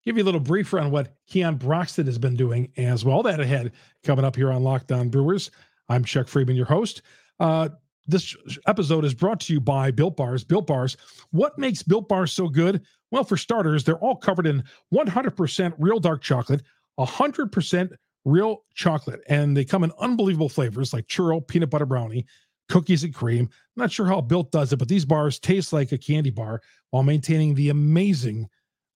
Give 0.04 0.16
you 0.16 0.22
a 0.22 0.26
little 0.26 0.40
briefer 0.40 0.78
on 0.78 0.90
what 0.90 1.14
Keon 1.26 1.56
Broxton 1.56 2.06
has 2.06 2.18
been 2.18 2.36
doing 2.36 2.70
as 2.76 3.04
well. 3.04 3.22
That 3.22 3.40
ahead 3.40 3.72
coming 4.04 4.24
up 4.24 4.36
here 4.36 4.52
on 4.52 4.62
Locked 4.62 4.92
On 4.92 5.08
Brewers. 5.08 5.50
I'm 5.88 6.04
Chuck 6.04 6.26
Freimund, 6.26 6.56
your 6.56 6.66
host. 6.66 7.02
Uh, 7.40 7.70
this 8.06 8.36
episode 8.68 9.04
is 9.04 9.14
brought 9.14 9.40
to 9.40 9.52
you 9.52 9.60
by 9.60 9.90
Built 9.90 10.16
Bars. 10.16 10.44
Built 10.44 10.66
Bars. 10.66 10.96
What 11.30 11.58
makes 11.58 11.82
Built 11.82 12.08
Bars 12.08 12.32
so 12.32 12.48
good? 12.48 12.82
Well, 13.10 13.24
for 13.24 13.36
starters, 13.36 13.84
they're 13.84 13.98
all 13.98 14.16
covered 14.16 14.46
in 14.46 14.62
100% 14.94 15.74
real 15.78 15.98
dark 15.98 16.22
chocolate, 16.22 16.62
100% 16.98 17.92
real 18.26 18.64
chocolate, 18.74 19.22
and 19.28 19.56
they 19.56 19.64
come 19.64 19.84
in 19.84 19.92
unbelievable 20.00 20.48
flavors 20.48 20.92
like 20.92 21.06
churro, 21.06 21.46
peanut 21.46 21.70
butter 21.70 21.86
brownie, 21.86 22.26
cookies 22.68 23.04
and 23.04 23.14
cream. 23.14 23.48
Not 23.76 23.92
sure 23.92 24.06
how 24.06 24.20
Built 24.20 24.50
does 24.50 24.72
it, 24.72 24.78
but 24.78 24.88
these 24.88 25.04
bars 25.04 25.38
taste 25.38 25.72
like 25.72 25.92
a 25.92 25.98
candy 25.98 26.30
bar 26.30 26.60
while 26.90 27.04
maintaining 27.04 27.54
the 27.54 27.70
amazing, 27.70 28.48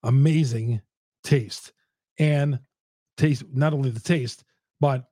amazing 0.02 0.82
taste 1.22 1.72
and 2.18 2.58
taste 3.16 3.44
not 3.54 3.72
only 3.72 3.90
the 3.90 4.00
taste, 4.00 4.44
but 4.80 5.08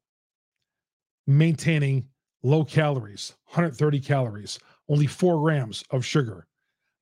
maintaining 1.26 2.08
low 2.42 2.64
calories, 2.64 3.34
130 3.46 4.00
calories, 4.00 4.58
only 4.88 5.06
four 5.06 5.40
grams 5.40 5.84
of 5.90 6.04
sugar, 6.04 6.46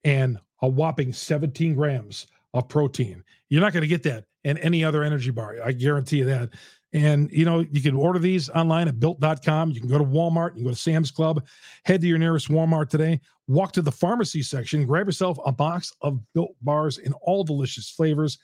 and 0.05 0.39
a 0.61 0.69
whopping 0.69 1.13
17 1.13 1.75
grams 1.75 2.27
of 2.53 2.69
protein. 2.69 3.23
You're 3.49 3.61
not 3.63 3.73
going 3.73 3.83
to 3.83 3.89
get 3.89 4.03
that 4.03 4.25
in 4.45 4.59
any 4.59 4.85
other 4.85 5.03
energy 5.03 5.31
bar. 5.31 5.57
I 5.65 5.73
guarantee 5.73 6.19
you 6.19 6.25
that. 6.27 6.51
And 6.93 7.31
you 7.33 7.45
know, 7.45 7.61
you 7.71 7.83
can 7.83 7.95
order 7.95 8.19
these 8.19 8.49
online 8.51 8.89
at 8.89 9.01
built.com. 9.01 9.71
You 9.71 9.81
can 9.81 9.89
go 9.89 9.99
to 9.99 10.05
Walmart, 10.05 10.51
you 10.51 10.57
can 10.57 10.65
go 10.65 10.71
to 10.71 10.77
Sam's 10.77 11.11
Club, 11.11 11.45
head 11.85 12.01
to 12.01 12.07
your 12.07 12.19
nearest 12.19 12.49
Walmart 12.49 12.89
today, 12.89 13.21
walk 13.49 13.73
to 13.73 13.83
the 13.83 13.93
pharmacy 13.93 14.43
section, 14.43 14.87
grab 14.87 15.07
yourself 15.07 15.39
a 15.45 15.53
box 15.53 15.93
of 16.01 16.21
built 16.33 16.55
bars 16.63 16.99
in 16.99 17.13
all 17.15 17.45
delicious 17.45 17.91
flavors. 17.91 18.39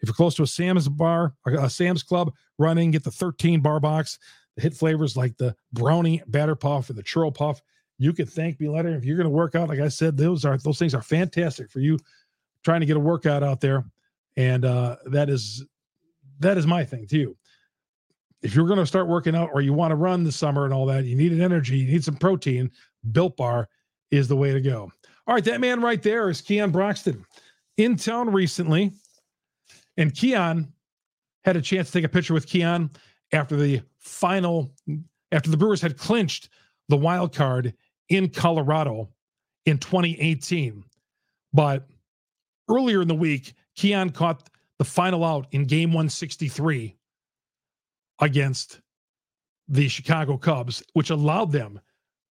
If 0.00 0.08
you're 0.08 0.14
close 0.14 0.34
to 0.36 0.42
a 0.42 0.46
Sam's 0.46 0.88
bar, 0.88 1.34
a 1.46 1.70
Sam's 1.70 2.02
Club 2.02 2.32
running, 2.58 2.90
get 2.90 3.04
the 3.04 3.10
13 3.10 3.60
bar 3.60 3.80
box. 3.80 4.18
The 4.56 4.62
hit 4.62 4.74
flavors 4.74 5.16
like 5.16 5.36
the 5.36 5.56
brownie 5.72 6.22
batter 6.28 6.54
puff 6.54 6.88
and 6.88 6.98
the 6.98 7.02
churro 7.02 7.34
puff. 7.34 7.60
You 7.98 8.12
can 8.12 8.26
thank 8.26 8.60
me 8.60 8.68
later. 8.68 8.94
If 8.94 9.04
you're 9.04 9.16
going 9.16 9.24
to 9.24 9.30
work 9.30 9.54
out, 9.54 9.68
like 9.68 9.80
I 9.80 9.88
said, 9.88 10.16
those 10.16 10.44
are 10.44 10.56
those 10.58 10.78
things 10.78 10.94
are 10.94 11.02
fantastic 11.02 11.70
for 11.70 11.80
you 11.80 11.98
trying 12.64 12.80
to 12.80 12.86
get 12.86 12.96
a 12.96 13.00
workout 13.00 13.42
out 13.42 13.60
there. 13.60 13.84
And 14.36 14.64
uh, 14.64 14.96
that 15.06 15.28
is 15.28 15.64
that 16.40 16.58
is 16.58 16.66
my 16.66 16.84
thing 16.84 17.06
too 17.06 17.36
if 18.44 18.54
you're 18.54 18.66
going 18.66 18.78
to 18.78 18.86
start 18.86 19.08
working 19.08 19.34
out 19.34 19.48
or 19.54 19.62
you 19.62 19.72
want 19.72 19.90
to 19.90 19.96
run 19.96 20.22
this 20.22 20.36
summer 20.36 20.66
and 20.66 20.74
all 20.74 20.84
that, 20.84 21.06
you 21.06 21.16
need 21.16 21.32
an 21.32 21.40
energy, 21.40 21.78
you 21.78 21.90
need 21.90 22.04
some 22.04 22.14
protein. 22.16 22.70
Built 23.10 23.38
Bar 23.38 23.70
is 24.10 24.28
the 24.28 24.36
way 24.36 24.52
to 24.52 24.60
go. 24.60 24.92
All 25.26 25.34
right, 25.34 25.44
that 25.44 25.62
man 25.62 25.80
right 25.80 26.02
there 26.02 26.28
is 26.28 26.42
Keon 26.42 26.70
Broxton 26.70 27.24
in 27.78 27.96
town 27.96 28.30
recently. 28.30 28.92
And 29.96 30.14
Keon 30.14 30.70
had 31.44 31.56
a 31.56 31.62
chance 31.62 31.88
to 31.88 31.94
take 31.94 32.04
a 32.04 32.08
picture 32.08 32.34
with 32.34 32.46
Keon 32.46 32.90
after 33.32 33.56
the 33.56 33.80
final, 33.98 34.70
after 35.32 35.50
the 35.50 35.56
Brewers 35.56 35.80
had 35.80 35.96
clinched 35.96 36.50
the 36.90 36.96
wild 36.98 37.34
card 37.34 37.72
in 38.10 38.28
Colorado 38.28 39.08
in 39.64 39.78
2018. 39.78 40.84
But 41.54 41.86
earlier 42.68 43.00
in 43.00 43.08
the 43.08 43.14
week, 43.14 43.54
Keon 43.74 44.10
caught 44.10 44.50
the 44.78 44.84
final 44.84 45.24
out 45.24 45.46
in 45.52 45.64
game 45.64 45.90
163 45.90 46.94
against 48.20 48.80
the 49.68 49.88
Chicago 49.88 50.36
Cubs, 50.36 50.82
which 50.92 51.10
allowed 51.10 51.52
them 51.52 51.80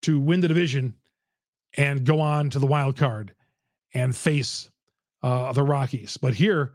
to 0.04 0.20
win 0.20 0.42
the 0.42 0.48
division 0.48 0.94
and 1.78 2.06
go 2.06 2.20
on 2.20 2.50
to 2.52 2.60
the 2.60 2.68
wild 2.68 2.96
card 2.96 3.34
and 3.94 4.16
face 4.16 4.70
uh, 5.24 5.52
the 5.54 5.64
Rockies. 5.64 6.18
But 6.18 6.34
here, 6.34 6.74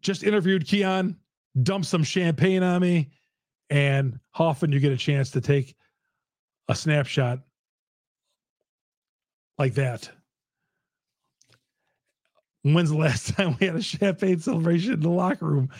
just 0.00 0.24
interviewed 0.24 0.66
Keon, 0.66 1.16
dumped 1.62 1.86
some 1.86 2.02
champagne 2.04 2.62
on 2.62 2.82
me, 2.82 3.10
and 3.70 4.18
how 4.32 4.46
often 4.46 4.72
you 4.72 4.80
get 4.80 4.92
a 4.92 4.96
chance 4.96 5.30
to 5.30 5.40
take 5.40 5.74
a 6.68 6.74
snapshot 6.74 7.40
like 9.58 9.74
that? 9.74 10.10
When's 12.62 12.90
the 12.90 12.96
last 12.96 13.28
time 13.36 13.56
we 13.60 13.66
had 13.66 13.76
a 13.76 13.82
champagne 13.82 14.38
celebration 14.38 14.94
in 14.94 15.00
the 15.00 15.10
locker 15.10 15.46
room? 15.46 15.70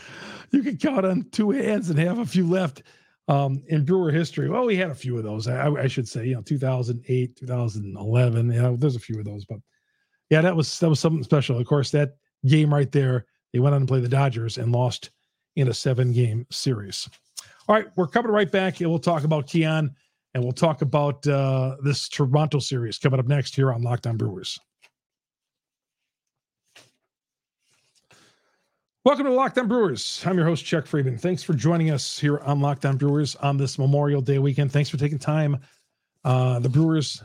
You 0.51 0.63
can 0.63 0.77
count 0.77 1.07
on 1.07 1.27
two 1.31 1.51
hands 1.51 1.91
and 1.91 1.99
have 1.99 2.19
a 2.19 2.27
few 2.27 2.47
left 2.47 2.83
um, 3.29 3.63
in 3.69 3.85
Brewer 3.85 4.11
history. 4.11 4.49
Well, 4.49 4.67
we 4.67 4.77
had 4.77 4.91
a 4.91 4.95
few 4.95 5.17
of 5.17 5.25
those. 5.25 5.49
I, 5.49 5.69
I 5.71 5.87
should 5.87 6.09
say, 6.09 6.27
you 6.27 6.35
know, 6.35 6.43
2008, 6.43 7.37
2011. 7.37 8.53
You 8.53 8.63
know, 8.63 8.77
there's 8.77 8.97
a 8.97 9.01
few 9.01 9.19
of 9.19 9.25
those, 9.25 9.45
but 9.45 9.59
yeah, 10.31 10.41
that 10.41 10.57
was 10.57 10.79
that 10.81 10.89
was 10.89 11.01
something 11.01 11.23
special. 11.23 11.59
Of 11.59 11.67
course, 11.67 11.91
that 11.91 12.17
game 12.47 12.73
right 12.73 12.91
there, 12.91 13.27
they 13.53 13.61
went 13.61 13.75
on 13.75 13.83
to 13.83 13.87
play 13.87 14.01
the 14.01 14.09
Dodgers 14.09 14.59
and 14.59 14.73
lost 14.73 15.11
in 15.57 15.69
a 15.69 15.75
seven 15.75 16.13
game 16.13 16.47
series. 16.51 17.09
All 17.69 17.77
right, 17.77 17.87
we're 17.97 18.09
coming 18.09 18.33
right 18.33 18.51
back 18.51 18.81
and 18.81 18.91
we'll 18.91 18.99
talk 18.99 19.25
about 19.25 19.47
Keon 19.47 19.95
and 20.35 20.43
we'll 20.43 20.53
talk 20.53 20.83
about 20.83 21.27
uh, 21.27 21.77
this 21.83 22.09
Toronto 22.09 22.59
series 22.59 22.99
coming 22.99 23.21
up 23.21 23.27
next 23.27 23.55
here 23.55 23.73
on 23.73 23.83
Locked 23.83 24.07
On 24.07 24.17
Brewers. 24.17 24.59
Welcome 29.05 29.27
to 29.27 29.33
Locked 29.33 29.59
On 29.59 29.67
Brewers. 29.67 30.23
I'm 30.25 30.37
your 30.37 30.47
host, 30.47 30.65
Chuck 30.65 30.85
Freimund. 30.85 31.21
Thanks 31.21 31.43
for 31.43 31.55
joining 31.55 31.91
us 31.91 32.17
here 32.17 32.39
on 32.39 32.61
Locked 32.61 32.87
On 32.87 32.97
Brewers 32.97 33.35
on 33.35 33.57
this 33.57 33.77
Memorial 33.77 34.21
Day 34.21 34.39
weekend. 34.39 34.71
Thanks 34.71 34.89
for 34.89 34.97
taking 34.97 35.19
time. 35.19 35.59
Uh, 36.25 36.61
the 36.61 36.69
Brewers 36.69 37.21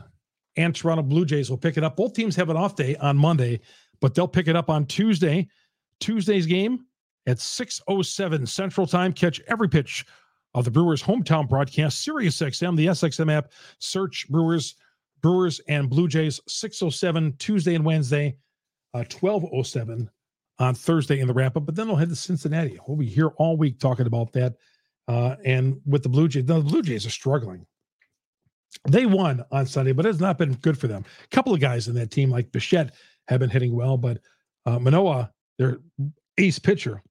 and 0.56 0.74
Toronto 0.74 1.04
Blue 1.04 1.24
Jays 1.24 1.50
will 1.50 1.56
pick 1.56 1.76
it 1.76 1.84
up. 1.84 1.94
Both 1.94 2.14
teams 2.14 2.34
have 2.34 2.50
an 2.50 2.56
off 2.56 2.74
day 2.74 2.96
on 2.96 3.16
Monday, 3.16 3.60
but 4.00 4.12
they'll 4.12 4.26
pick 4.26 4.48
it 4.48 4.56
up 4.56 4.68
on 4.68 4.86
Tuesday. 4.86 5.48
Tuesday's 6.00 6.46
game 6.46 6.84
at 7.28 7.36
6.07 7.36 8.48
Central 8.48 8.84
Time. 8.88 9.12
Catch 9.12 9.40
every 9.46 9.68
pitch 9.68 10.04
of 10.54 10.64
the 10.64 10.72
Brewers' 10.72 11.00
hometown 11.00 11.48
broadcast, 11.48 12.02
Sirius 12.02 12.40
XM, 12.40 12.76
the 12.76 12.86
SXM 12.86 13.32
app. 13.32 13.52
Search 13.78 14.28
Brewers, 14.28 14.74
Brewers 15.22 15.60
and 15.68 15.88
Blue 15.88 16.08
Jays, 16.08 16.40
6.07 16.48 17.38
Tuesday 17.38 17.76
and 17.76 17.84
Wednesday, 17.84 18.36
uh, 18.94 19.04
12.07 19.04 20.08
on 20.58 20.74
Thursday 20.74 21.20
in 21.20 21.28
the 21.28 21.34
wrap 21.34 21.56
up, 21.56 21.66
but 21.66 21.76
then 21.76 21.86
they'll 21.86 21.96
head 21.96 22.08
to 22.08 22.16
Cincinnati. 22.16 22.78
We'll 22.86 22.96
be 22.96 23.06
here 23.06 23.28
all 23.36 23.56
week 23.56 23.78
talking 23.78 24.06
about 24.06 24.32
that. 24.32 24.54
Uh, 25.06 25.36
and 25.44 25.80
with 25.86 26.02
the 26.02 26.08
Blue 26.08 26.28
Jays, 26.28 26.44
the 26.44 26.60
Blue 26.60 26.82
Jays 26.82 27.06
are 27.06 27.10
struggling. 27.10 27.64
They 28.86 29.06
won 29.06 29.44
on 29.50 29.66
Sunday, 29.66 29.92
but 29.92 30.04
it's 30.04 30.20
not 30.20 30.36
been 30.36 30.54
good 30.54 30.78
for 30.78 30.88
them. 30.88 31.04
A 31.24 31.28
couple 31.28 31.54
of 31.54 31.60
guys 31.60 31.88
in 31.88 31.94
that 31.94 32.10
team, 32.10 32.30
like 32.30 32.52
Bichette, 32.52 32.94
have 33.28 33.40
been 33.40 33.50
hitting 33.50 33.74
well, 33.74 33.96
but 33.96 34.18
uh, 34.66 34.78
Manoah, 34.78 35.30
their 35.58 35.78
ace 36.36 36.58
pitcher, 36.58 37.02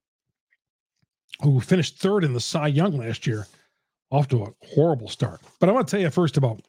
who 1.42 1.60
finished 1.60 2.00
third 2.00 2.24
in 2.24 2.34
the 2.34 2.40
Cy 2.40 2.68
Young 2.68 2.98
last 2.98 3.26
year, 3.26 3.48
off 4.12 4.28
to 4.30 4.44
a 4.44 4.54
horrible 4.66 5.08
start. 5.08 5.42
But 5.60 5.70
I 5.70 5.72
want 5.72 5.88
to 5.88 5.92
tell 5.92 6.00
you 6.00 6.10
first 6.10 6.38
about 6.38 6.62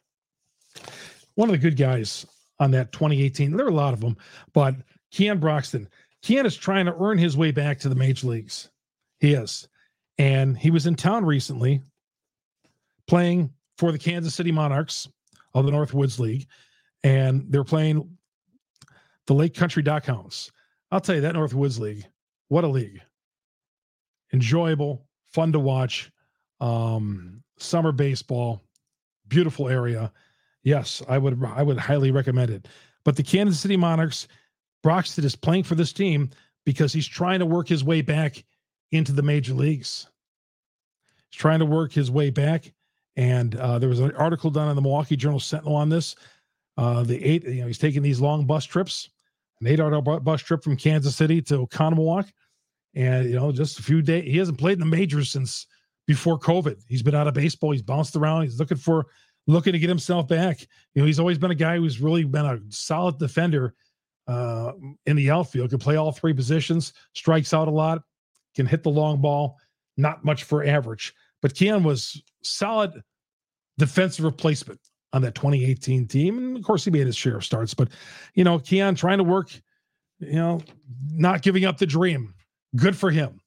one 1.35 1.49
of 1.49 1.53
the 1.53 1.57
good 1.57 1.77
guys 1.77 2.25
on 2.59 2.71
that 2.71 2.91
2018. 2.91 3.55
There 3.55 3.65
are 3.65 3.69
a 3.69 3.73
lot 3.73 3.93
of 3.93 4.01
them, 4.01 4.17
but 4.53 4.75
Keon 5.11 5.39
Broxton 5.39 5.87
Keon 6.21 6.45
is 6.45 6.57
trying 6.57 6.85
to 6.85 6.95
earn 6.99 7.17
his 7.17 7.37
way 7.37 7.51
back 7.51 7.79
to 7.79 7.89
the 7.89 7.95
major 7.95 8.27
leagues. 8.27 8.69
He 9.19 9.33
is. 9.33 9.67
And 10.17 10.57
he 10.57 10.71
was 10.71 10.85
in 10.85 10.95
town 10.95 11.25
recently 11.25 11.81
playing 13.07 13.51
for 13.77 13.91
the 13.91 13.97
Kansas 13.97 14.35
City 14.35 14.51
Monarchs 14.51 15.07
of 15.53 15.65
the 15.65 15.71
Northwoods 15.71 16.19
League. 16.19 16.47
And 17.03 17.45
they're 17.49 17.63
playing 17.63 18.17
the 19.27 19.33
Lake 19.33 19.53
Country 19.53 19.83
Hounds. 19.85 20.51
I'll 20.91 20.99
tell 20.99 21.15
you 21.15 21.21
that 21.21 21.35
Northwoods 21.35 21.79
League, 21.79 22.05
what 22.49 22.63
a 22.63 22.67
league. 22.67 23.01
Enjoyable, 24.33 25.05
fun 25.25 25.51
to 25.53 25.59
watch. 25.59 26.11
Um, 26.59 27.41
summer 27.57 27.91
baseball, 27.91 28.61
beautiful 29.27 29.69
area. 29.69 30.11
Yes, 30.63 31.01
I 31.07 31.17
would 31.17 31.41
I 31.45 31.63
would 31.63 31.77
highly 31.77 32.11
recommend 32.11 32.51
it. 32.51 32.67
But 33.05 33.15
the 33.15 33.23
Kansas 33.23 33.59
City 33.59 33.77
Monarchs 33.77 34.27
Broxton 34.83 35.25
is 35.25 35.35
playing 35.35 35.63
for 35.63 35.75
this 35.75 35.93
team 35.93 36.29
because 36.65 36.93
he's 36.93 37.07
trying 37.07 37.39
to 37.39 37.45
work 37.45 37.67
his 37.67 37.83
way 37.83 38.01
back 38.01 38.43
into 38.91 39.11
the 39.11 39.21
major 39.21 39.53
leagues. 39.53 40.07
He's 41.29 41.39
trying 41.39 41.59
to 41.59 41.65
work 41.65 41.91
his 41.91 42.09
way 42.09 42.29
back. 42.29 42.71
And 43.15 43.55
uh, 43.55 43.79
there 43.79 43.89
was 43.89 43.99
an 43.99 44.15
article 44.15 44.49
done 44.49 44.69
in 44.69 44.75
the 44.75 44.81
Milwaukee 44.81 45.17
Journal 45.17 45.39
Sentinel 45.39 45.75
on 45.75 45.89
this. 45.89 46.15
Uh, 46.77 47.03
the 47.03 47.21
eight, 47.23 47.43
you 47.43 47.61
know, 47.61 47.67
he's 47.67 47.77
taking 47.77 48.01
these 48.01 48.21
long 48.21 48.45
bus 48.45 48.63
trips, 48.63 49.09
an 49.59 49.67
eight-hour 49.67 50.01
bus 50.21 50.41
trip 50.41 50.63
from 50.63 50.77
Kansas 50.77 51.15
City 51.15 51.41
to 51.41 51.67
Oconomowoc, 51.67 52.31
and 52.95 53.29
you 53.29 53.35
know, 53.35 53.51
just 53.51 53.79
a 53.79 53.83
few 53.83 54.01
days. 54.01 54.23
He 54.23 54.37
hasn't 54.37 54.57
played 54.57 54.73
in 54.73 54.79
the 54.79 54.85
majors 54.85 55.31
since 55.31 55.67
before 56.07 56.39
COVID. 56.39 56.81
He's 56.87 57.03
been 57.03 57.15
out 57.15 57.27
of 57.27 57.33
baseball. 57.33 57.71
He's 57.71 57.81
bounced 57.81 58.15
around. 58.15 58.43
He's 58.43 58.59
looking 58.59 58.77
for, 58.77 59.07
looking 59.47 59.73
to 59.73 59.79
get 59.79 59.89
himself 59.89 60.29
back. 60.29 60.61
You 60.93 61.01
know, 61.01 61.05
he's 61.05 61.19
always 61.19 61.37
been 61.37 61.51
a 61.51 61.55
guy 61.55 61.75
who's 61.75 61.99
really 61.99 62.23
been 62.23 62.45
a 62.45 62.59
solid 62.69 63.19
defender 63.19 63.75
uh, 64.29 64.73
in 65.07 65.15
the 65.15 65.31
outfield, 65.31 65.71
can 65.71 65.79
play 65.79 65.95
all 65.95 66.11
three 66.11 66.33
positions, 66.33 66.93
strikes 67.13 67.51
out 67.51 67.67
a 67.67 67.71
lot, 67.71 68.03
can 68.55 68.67
hit 68.67 68.83
the 68.83 68.89
long 68.89 69.19
ball, 69.19 69.57
not 69.97 70.23
much 70.23 70.43
for 70.43 70.63
average. 70.63 71.13
But 71.41 71.55
Keon 71.55 71.83
was 71.83 72.21
solid 72.43 73.01
defensive 73.79 74.25
replacement 74.25 74.79
on 75.13 75.23
that 75.23 75.33
2018 75.33 76.07
team. 76.07 76.37
And 76.37 76.57
of 76.57 76.63
course, 76.63 76.85
he 76.85 76.91
made 76.91 77.07
his 77.07 77.15
share 77.15 77.37
of 77.37 77.43
starts. 77.43 77.73
But, 77.73 77.89
you 78.35 78.43
know, 78.43 78.59
Keon 78.59 78.93
trying 78.93 79.17
to 79.17 79.23
work, 79.23 79.51
you 80.19 80.33
know, 80.33 80.61
not 81.11 81.41
giving 81.41 81.65
up 81.65 81.79
the 81.79 81.87
dream. 81.87 82.35
Good 82.75 82.95
for 82.95 83.09
him. 83.09 83.41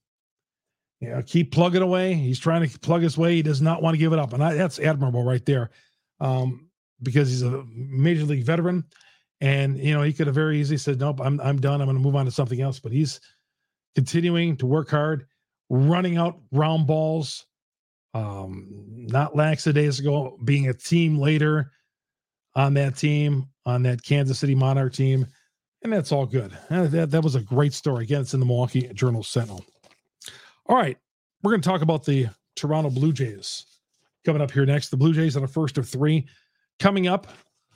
You 0.98 1.10
know, 1.10 1.22
keep 1.22 1.52
plugging 1.52 1.82
away. 1.82 2.14
He's 2.14 2.40
trying 2.40 2.68
to 2.68 2.78
plug 2.80 3.02
his 3.02 3.16
way. 3.16 3.36
He 3.36 3.42
does 3.42 3.62
not 3.62 3.82
want 3.82 3.94
to 3.94 3.98
give 3.98 4.12
it 4.12 4.18
up. 4.18 4.32
And 4.32 4.42
I, 4.42 4.54
that's 4.54 4.80
admirable 4.80 5.22
right 5.22 5.44
there 5.46 5.70
um, 6.18 6.68
because 7.02 7.28
he's 7.28 7.42
a 7.42 7.64
major 7.72 8.24
league 8.24 8.44
veteran. 8.44 8.84
And 9.42 9.76
you 9.76 9.92
know, 9.92 10.02
he 10.02 10.12
could 10.12 10.28
have 10.28 10.37
very 10.37 10.61
easily 10.61 10.78
said, 10.78 11.00
"Nope, 11.00 11.20
I'm 11.20 11.40
I'm 11.40 11.61
done. 11.61 11.80
I'm 11.80 11.88
going 11.88 11.96
to 11.96 12.02
move 12.02 12.14
on 12.14 12.26
to 12.26 12.30
something 12.30 12.61
else." 12.61 12.78
But 12.78 12.92
he's 12.92 13.20
continuing 13.96 14.56
to 14.58 14.66
work 14.66 14.88
hard, 14.88 15.26
running 15.68 16.16
out 16.16 16.38
round 16.52 16.87
balls, 16.87 17.44
um, 18.14 18.68
not 18.87 19.34
lackadaisical, 19.34 20.38
being 20.44 20.68
a 20.68 20.72
team 20.72 21.18
later 21.18 21.72
on 22.54 22.75
that 22.75 22.96
team, 22.96 23.49
on 23.66 23.82
that 23.82 24.04
Kansas 24.04 24.38
City 24.38 24.54
Monarch 24.54 24.92
team, 24.92 25.26
and 25.82 25.92
that's 25.92 26.12
all 26.12 26.25
good. 26.25 26.56
That, 26.70 27.11
that 27.11 27.25
was 27.25 27.34
a 27.34 27.40
great 27.40 27.72
story. 27.72 28.04
Again, 28.04 28.20
it's 28.20 28.34
in 28.34 28.40
the 28.40 28.46
Milwaukee 28.46 28.88
Journal 28.94 29.25
Sentinel. 29.25 29.64
All 30.66 30.76
right, 30.76 30.96
we're 31.42 31.50
going 31.50 31.62
to 31.62 31.68
talk 31.68 31.82
about 31.82 32.04
the 32.04 32.28
Toronto 32.54 32.90
Blue 32.90 33.12
Jays 33.12 33.66
coming 34.25 34.40
up 34.40 34.52
here 34.52 34.66
next. 34.66 34.90
The 34.90 34.96
Blue 34.96 35.12
Jays 35.12 35.37
on 35.37 35.42
a 35.42 35.49
first 35.49 35.78
of 35.78 35.88
three 35.88 36.28
coming 36.78 37.08
up 37.08 37.26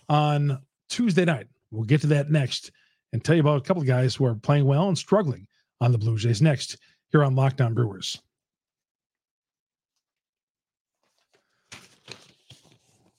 on 0.08 0.61
Tuesday 0.88 1.25
night. 1.25 1.49
We'll 1.76 1.85
get 1.85 2.00
to 2.00 2.06
that 2.09 2.30
next 2.30 2.71
and 3.12 3.23
tell 3.23 3.35
you 3.35 3.42
about 3.42 3.59
a 3.59 3.61
couple 3.61 3.83
of 3.83 3.87
guys 3.87 4.14
who 4.14 4.25
are 4.25 4.35
playing 4.35 4.64
well 4.64 4.88
and 4.88 4.97
struggling 4.97 5.47
on 5.83 5.92
the 5.92 5.99
Blue 5.99 6.16
Jays 6.16 6.40
next 6.40 6.78
here 7.12 7.23
on 7.23 7.35
Locked 7.35 7.61
On 7.61 7.75
Brewers. 7.75 8.18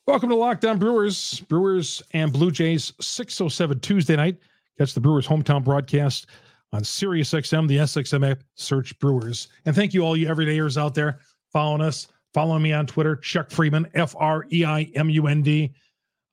Welcome 0.07 0.29
to 0.29 0.35
Locked 0.35 0.65
On 0.65 0.79
Brewers, 0.79 1.41
Brewers 1.41 2.01
and 2.11 2.33
Blue 2.33 2.49
Jays, 2.49 2.93
607 2.99 3.79
Tuesday 3.79 4.15
night. 4.15 4.37
Catch 4.79 4.95
the 4.95 5.01
Brewers 5.01 5.27
hometown 5.27 5.63
broadcast 5.63 6.25
on 6.73 6.83
Sirius 6.83 7.33
XM, 7.33 7.67
the 7.67 7.77
SXM 7.77 8.31
app, 8.31 8.39
search 8.55 8.97
Brewers. 8.97 9.49
And 9.65 9.75
thank 9.75 9.93
you 9.93 10.01
all 10.01 10.17
you 10.17 10.27
everydayers 10.27 10.81
out 10.81 10.95
there 10.95 11.19
following 11.53 11.81
us. 11.81 12.07
Follow 12.33 12.57
me 12.57 12.73
on 12.73 12.87
Twitter, 12.87 13.15
Chuck 13.15 13.49
Freimund, 13.49 13.91
F 13.93 14.15
R 14.17 14.45
E 14.51 14.65
I 14.65 14.83
M 14.95 15.11
U 15.11 15.27
N 15.27 15.43
D. 15.43 15.73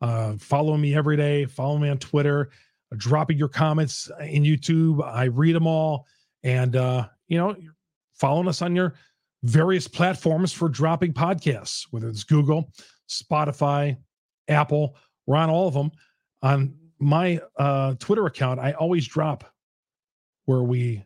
Uh, 0.04 0.36
follow 0.36 0.76
me 0.76 0.94
every 0.94 1.16
day. 1.16 1.46
Follow 1.46 1.78
me 1.78 1.88
on 1.88 1.96
Twitter. 1.96 2.50
dropping 2.98 3.38
your 3.38 3.48
comments 3.48 4.10
in 4.20 4.42
YouTube. 4.42 5.02
I 5.02 5.24
read 5.24 5.56
them 5.56 5.66
all. 5.66 6.06
And, 6.42 6.76
uh, 6.76 7.08
you 7.26 7.38
know, 7.38 7.56
following 8.12 8.46
us 8.46 8.60
on 8.60 8.76
your 8.76 8.94
various 9.44 9.88
platforms 9.88 10.52
for 10.52 10.68
dropping 10.68 11.14
podcasts, 11.14 11.86
whether 11.90 12.10
it's 12.10 12.22
Google, 12.22 12.70
Spotify, 13.08 13.96
Apple. 14.46 14.94
We're 15.26 15.36
on 15.36 15.48
all 15.48 15.68
of 15.68 15.74
them. 15.74 15.90
On 16.42 16.76
my 16.98 17.40
uh, 17.56 17.94
Twitter 17.98 18.26
account, 18.26 18.60
I 18.60 18.72
always 18.72 19.08
drop 19.08 19.50
where 20.44 20.62
we 20.62 21.02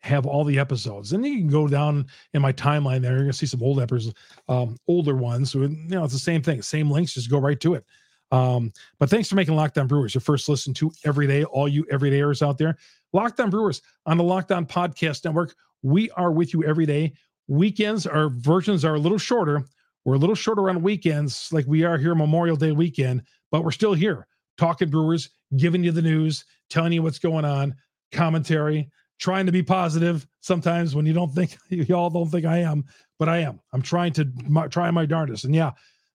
have 0.00 0.26
all 0.26 0.44
the 0.44 0.58
episodes. 0.58 1.14
And 1.14 1.24
you 1.24 1.38
can 1.38 1.48
go 1.48 1.68
down 1.68 2.06
in 2.34 2.42
my 2.42 2.52
timeline 2.52 3.00
there. 3.00 3.12
You're 3.12 3.22
gonna 3.22 3.32
see 3.32 3.46
some 3.46 3.62
old 3.62 3.80
episodes, 3.80 4.14
um, 4.46 4.76
older 4.86 5.16
ones. 5.16 5.52
So, 5.52 5.62
you 5.62 5.68
know, 5.88 6.04
it's 6.04 6.12
the 6.12 6.18
same 6.18 6.42
thing. 6.42 6.60
Same 6.60 6.90
links, 6.90 7.14
just 7.14 7.30
go 7.30 7.38
right 7.38 7.58
to 7.60 7.74
it. 7.74 7.86
Um, 8.32 8.72
but 8.98 9.10
thanks 9.10 9.28
for 9.28 9.36
making 9.36 9.54
Locked 9.54 9.78
On 9.78 9.86
Brewers 9.86 10.14
your 10.14 10.22
first 10.22 10.48
listen 10.48 10.72
to 10.74 10.90
every 11.04 11.26
day, 11.26 11.44
all 11.44 11.68
you 11.68 11.84
everydayers 11.84 12.44
out 12.44 12.58
there. 12.58 12.76
Locked 13.12 13.38
On 13.38 13.50
Brewers 13.50 13.82
on 14.06 14.16
the 14.16 14.24
Locked 14.24 14.50
On 14.50 14.66
Podcast 14.66 15.24
Network. 15.24 15.54
We 15.82 16.10
are 16.12 16.32
with 16.32 16.54
you 16.54 16.64
every 16.64 16.86
day. 16.86 17.12
Weekends, 17.46 18.06
our 18.06 18.30
versions 18.30 18.84
are 18.84 18.94
a 18.94 18.98
little 18.98 19.18
shorter. 19.18 19.62
We're 20.04 20.14
a 20.14 20.18
little 20.18 20.34
shorter 20.34 20.70
on 20.70 20.82
weekends, 20.82 21.48
like 21.52 21.66
we 21.66 21.84
are 21.84 21.98
here 21.98 22.14
Memorial 22.14 22.56
Day 22.56 22.72
weekend, 22.72 23.22
but 23.50 23.62
we're 23.62 23.70
still 23.70 23.94
here 23.94 24.26
talking 24.58 24.88
Brewers, 24.88 25.30
giving 25.56 25.84
you 25.84 25.92
the 25.92 26.02
news, 26.02 26.44
telling 26.70 26.92
you 26.92 27.02
what's 27.02 27.18
going 27.18 27.44
on, 27.44 27.74
commentary, 28.12 28.90
trying 29.18 29.46
to 29.46 29.52
be 29.52 29.62
positive 29.62 30.26
sometimes 30.40 30.94
when 30.94 31.06
you 31.06 31.12
don't 31.12 31.32
think 31.32 31.56
y'all 31.68 32.10
don't 32.10 32.30
think 32.30 32.46
I 32.46 32.58
am, 32.58 32.84
but 33.18 33.28
I 33.28 33.38
am. 33.38 33.60
I'm 33.72 33.82
trying 33.82 34.12
to 34.14 34.30
my, 34.48 34.66
try 34.68 34.90
my 34.90 35.06
darndest. 35.06 35.44
And 35.44 35.54
yeah, 35.54 35.72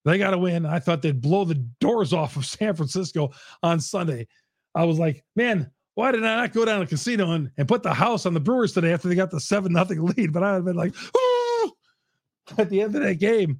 they 0.08 0.18
got 0.18 0.32
to 0.32 0.38
win. 0.38 0.66
I 0.66 0.80
thought 0.80 1.02
they'd 1.02 1.22
blow 1.22 1.46
the 1.46 1.56
doors 1.80 2.14
off 2.14 2.36
of 2.38 2.46
San 2.46 2.76
Francisco 2.76 3.32
on 3.64 3.80
Sunday. 3.80 4.28
I 4.76 4.86
was 4.86 5.00
like, 5.00 5.24
man, 5.36 5.72
why 5.96 6.12
did 6.12 6.24
I 6.24 6.36
not 6.36 6.54
go 6.54 6.66
down 6.66 6.82
to 6.82 6.86
casino 6.86 7.32
and, 7.32 7.52
and 7.58 7.68
put 7.68 7.82
the 7.82 7.94
house 7.94 8.26
on 8.26 8.34
the 8.34 8.40
Brewers 8.40 8.74
today 8.74 8.94
after 8.94 9.08
they 9.08 9.16
got 9.16 9.32
the 9.32 9.40
seven 9.40 9.74
nothing 9.74 10.06
lead? 10.06 10.32
But 10.32 10.44
I'd 10.44 10.54
have 10.56 10.66
been 10.66 10.76
like, 10.76 10.94
oh, 11.16 11.72
at 12.58 12.70
the 12.70 12.82
end 12.82 12.96
of 12.96 13.02
that 13.02 13.16
game, 13.16 13.60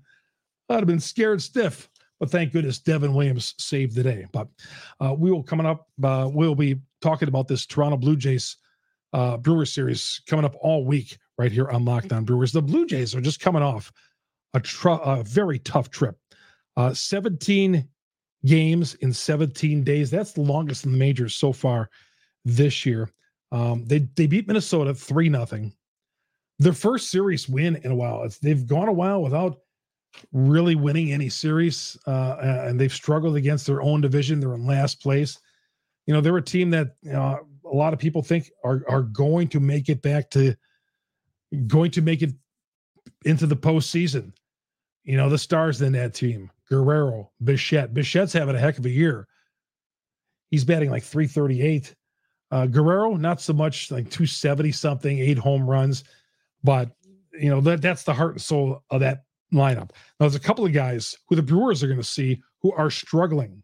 I'd 0.70 0.76
have 0.76 0.88
been 0.88 1.00
scared 1.00 1.42
stiff. 1.42 1.90
But 2.20 2.32
thank 2.32 2.52
goodness 2.52 2.80
Devin 2.80 3.14
Williams 3.14 3.54
saved 3.60 3.96
the 3.96 4.04
day. 4.04 4.26
But 4.32 4.48
uh, 5.00 5.14
we 5.14 5.32
will 5.32 5.44
coming 5.44 5.68
up. 5.68 5.88
Uh, 6.04 6.30
we'll 6.32 6.56
be 6.56 6.80
talking 7.02 7.28
about 7.28 7.48
this 7.48 7.66
Toronto 7.66 7.98
Blue 7.98 8.16
Jays 8.16 8.58
uh, 9.14 9.38
Brewers 9.38 9.74
series 9.74 10.22
coming 10.28 10.46
up 10.46 10.56
all 10.62 10.86
week 10.86 11.18
right 11.38 11.52
here 11.52 11.70
on 11.70 11.86
Locked 11.86 12.14
On 12.14 12.26
Brewers. 12.26 12.52
The 12.52 12.62
Blue 12.62 12.86
Jays 12.86 13.16
are 13.16 13.22
just 13.22 13.40
coming 13.40 13.62
off 13.62 13.92
a, 14.54 14.60
tr- 14.60 14.90
a 14.90 15.24
very 15.24 15.60
tough 15.60 15.90
trip. 15.90 16.18
Uh, 16.78 16.94
17 16.94 17.88
games 18.46 18.94
in 18.96 19.12
17 19.12 19.84
days. 19.84 20.10
That's 20.10 20.32
the 20.32 20.42
longest 20.42 20.86
in 20.86 20.92
the 20.92 20.98
majors 20.98 21.36
so 21.36 21.52
far 21.52 21.90
this 22.46 22.86
year. 22.86 23.10
Um, 23.52 23.86
they 23.86 24.00
they 24.16 24.28
beat 24.28 24.48
Minnesota 24.48 24.94
three 24.94 25.28
nothing. 25.28 25.74
Their 26.60 26.74
first 26.74 27.10
series 27.12 27.50
win 27.50 27.78
in 27.84 27.92
a 27.92 27.96
while. 27.96 28.24
It's, 28.24 28.40
they've 28.40 28.66
gone 28.66 28.88
a 28.88 28.94
while 28.94 29.22
without 29.22 29.60
really 30.32 30.76
winning 30.76 31.12
any 31.12 31.30
series, 31.30 31.98
uh, 32.08 32.38
and 32.40 32.80
they've 32.80 32.94
struggled 32.94 33.36
against 33.36 33.68
their 33.68 33.82
own 33.82 34.02
division. 34.02 34.40
They're 34.40 34.56
in 34.56 34.66
last 34.66 35.02
place. 35.02 35.40
You 36.08 36.14
know, 36.14 36.22
they're 36.22 36.38
a 36.38 36.42
team 36.42 36.70
that 36.72 36.96
a 37.12 37.40
lot 37.66 37.94
of 37.94 38.00
people 38.00 38.22
think 38.22 38.50
are 38.64 38.84
are 38.88 39.04
going 39.04 39.48
to 39.50 39.60
make 39.60 39.90
it 39.90 40.02
back 40.02 40.30
to 40.32 40.56
going 41.68 41.92
to 41.92 42.02
make 42.02 42.22
it 42.22 42.34
into 43.26 43.46
the 43.46 43.56
postseason. 43.56 44.34
You 45.04 45.18
know, 45.18 45.30
the 45.30 45.38
stars 45.38 45.82
in 45.82 45.94
that 45.94 46.14
team: 46.14 46.52
Guerrero, 46.70 47.32
Bichette. 47.44 47.94
Bichette's 47.94 48.34
having 48.34 48.56
a 48.56 48.60
heck 48.60 48.78
of 48.78 48.86
a 48.86 48.90
year. 48.90 49.28
He's 50.52 50.66
batting 50.66 50.90
like 50.90 51.04
338. 51.04 51.96
Uh, 52.50 52.66
Guerrero, 52.66 53.16
not 53.16 53.42
so 53.42 53.54
much 53.54 53.92
like 53.92 54.06
270 54.10 54.72
something, 54.72 55.20
eight 55.20 55.38
home 55.38 55.70
runs, 55.70 56.04
but 56.64 56.92
you 57.34 57.50
know 57.50 57.62
that 57.62 57.82
that's 57.82 58.04
the 58.04 58.14
heart 58.14 58.34
and 58.34 58.42
soul 58.42 58.84
of 58.90 59.02
that 59.02 59.24
lineup. 59.54 59.90
Now, 59.90 60.28
there's 60.28 60.36
a 60.36 60.40
couple 60.40 60.66
of 60.66 60.74
guys 60.74 61.16
who 61.28 61.36
the 61.36 61.42
Brewers 61.42 61.84
are 61.84 61.88
going 61.88 62.00
to 62.00 62.06
see 62.06 62.42
who 62.62 62.72
are 62.74 62.90
struggling. 62.90 63.62